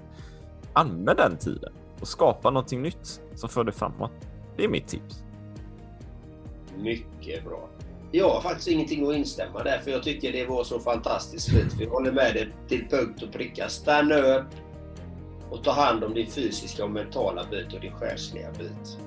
Använd 0.72 1.18
den 1.18 1.36
tiden 1.36 1.72
och 2.00 2.08
skapa 2.08 2.50
någonting 2.50 2.82
nytt 2.82 3.20
som 3.34 3.48
för 3.48 3.64
dig 3.64 3.74
framåt. 3.74 4.12
Det 4.56 4.64
är 4.64 4.68
mitt 4.68 4.88
tips. 4.88 5.24
Mycket 6.80 7.44
bra. 7.44 7.68
Jag 8.12 8.30
har 8.30 8.40
faktiskt 8.40 8.68
ingenting 8.68 9.08
att 9.08 9.16
instämma 9.16 9.62
där, 9.62 9.78
för 9.78 9.90
jag 9.90 10.02
tycker 10.02 10.32
det 10.32 10.46
var 10.46 10.64
så 10.64 10.80
fantastiskt 10.80 11.48
fint. 11.48 11.74
Vi 11.78 11.86
håller 11.86 12.12
med 12.12 12.34
dig 12.34 12.48
till 12.68 12.88
punkt 12.88 13.22
och 13.22 13.32
pricka. 13.32 13.68
Stanna 13.68 14.16
upp 14.16 14.46
och 15.50 15.64
ta 15.64 15.70
hand 15.70 16.04
om 16.04 16.14
din 16.14 16.30
fysiska 16.30 16.84
och 16.84 16.90
mentala 16.90 17.46
bit 17.50 17.72
och 17.74 17.80
din 17.80 17.92
själsliga 17.92 18.50
bit 18.58 18.98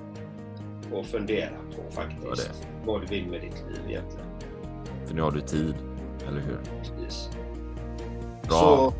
och 0.92 1.06
fundera 1.06 1.56
på 1.76 1.92
faktiskt 1.92 2.50
vad 2.84 3.00
du 3.00 3.06
vill 3.06 3.26
med 3.26 3.40
ditt 3.40 3.64
liv 3.68 3.80
egentligen. 3.88 4.26
För 5.06 5.14
nu 5.14 5.22
har 5.22 5.30
du 5.30 5.40
tid, 5.40 5.74
eller 6.28 6.40
hur? 6.40 6.58
Precis. 6.80 7.30
Bra. 8.48 8.92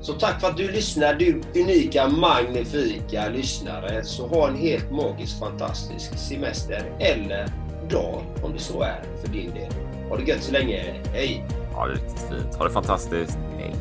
Så, 0.00 0.12
så 0.12 0.12
tack 0.12 0.40
för 0.40 0.48
att 0.48 0.56
du 0.56 0.70
lyssnar, 0.70 1.14
du 1.14 1.42
unika, 1.54 2.08
magnifika 2.08 3.28
lyssnare. 3.28 4.04
Så 4.04 4.26
ha 4.26 4.48
en 4.48 4.56
helt 4.56 4.90
magisk, 4.90 5.38
fantastisk 5.38 6.18
semester 6.18 6.96
eller 6.98 7.65
dag, 7.90 8.22
om 8.42 8.52
det 8.52 8.58
så 8.58 8.82
är 8.82 9.02
för 9.22 9.28
din 9.28 9.54
del. 9.54 9.72
Ha 10.08 10.16
det 10.16 10.22
gött 10.22 10.42
så 10.42 10.52
länge. 10.52 10.94
Hej! 11.12 11.44
Ha 11.74 11.86
det 11.86 11.92
riktigt 11.94 12.20
fint. 12.30 12.54
Ha 12.54 12.64
det 12.64 12.70
fantastiskt. 12.70 13.38
Hej! 13.58 13.74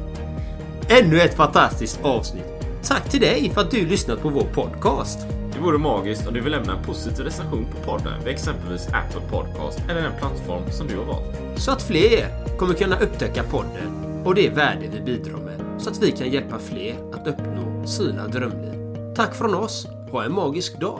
Ännu 0.89 1.21
ett 1.21 1.33
fantastiskt 1.33 1.99
avsnitt. 2.03 2.45
Tack 2.83 3.09
till 3.09 3.21
dig 3.21 3.49
för 3.49 3.61
att 3.61 3.71
du 3.71 3.85
lyssnat 3.85 4.21
på 4.21 4.29
vår 4.29 4.45
podcast. 4.53 5.19
Det 5.53 5.59
vore 5.61 5.77
magiskt 5.77 6.27
om 6.27 6.33
du 6.33 6.41
vill 6.41 6.51
lämna 6.51 6.77
en 6.77 6.83
positiv 6.83 7.25
recension 7.25 7.65
på 7.65 7.91
podden 7.91 8.19
vid 8.23 8.33
exempelvis 8.33 8.87
Apple 8.87 9.21
Podcast 9.31 9.79
eller 9.89 10.01
den 10.01 10.19
plattform 10.19 10.71
som 10.71 10.87
du 10.87 10.97
har 10.97 11.05
valt. 11.05 11.35
Så 11.55 11.71
att 11.71 11.81
fler 11.81 12.27
kommer 12.57 12.73
kunna 12.73 12.99
upptäcka 12.99 13.43
podden 13.43 14.21
och 14.25 14.35
det 14.35 14.49
värde 14.49 14.87
vi 14.93 15.01
bidrar 15.01 15.37
med. 15.37 15.81
så 15.81 15.89
att 15.89 16.03
vi 16.03 16.11
kan 16.11 16.29
hjälpa 16.29 16.59
fler 16.59 16.95
att 17.13 17.27
uppnå 17.27 17.87
sina 17.87 18.27
drömliv. 18.27 19.13
Tack 19.15 19.35
från 19.35 19.55
oss, 19.55 19.87
ha 20.11 20.23
en 20.23 20.31
magisk 20.31 20.79
dag! 20.79 20.99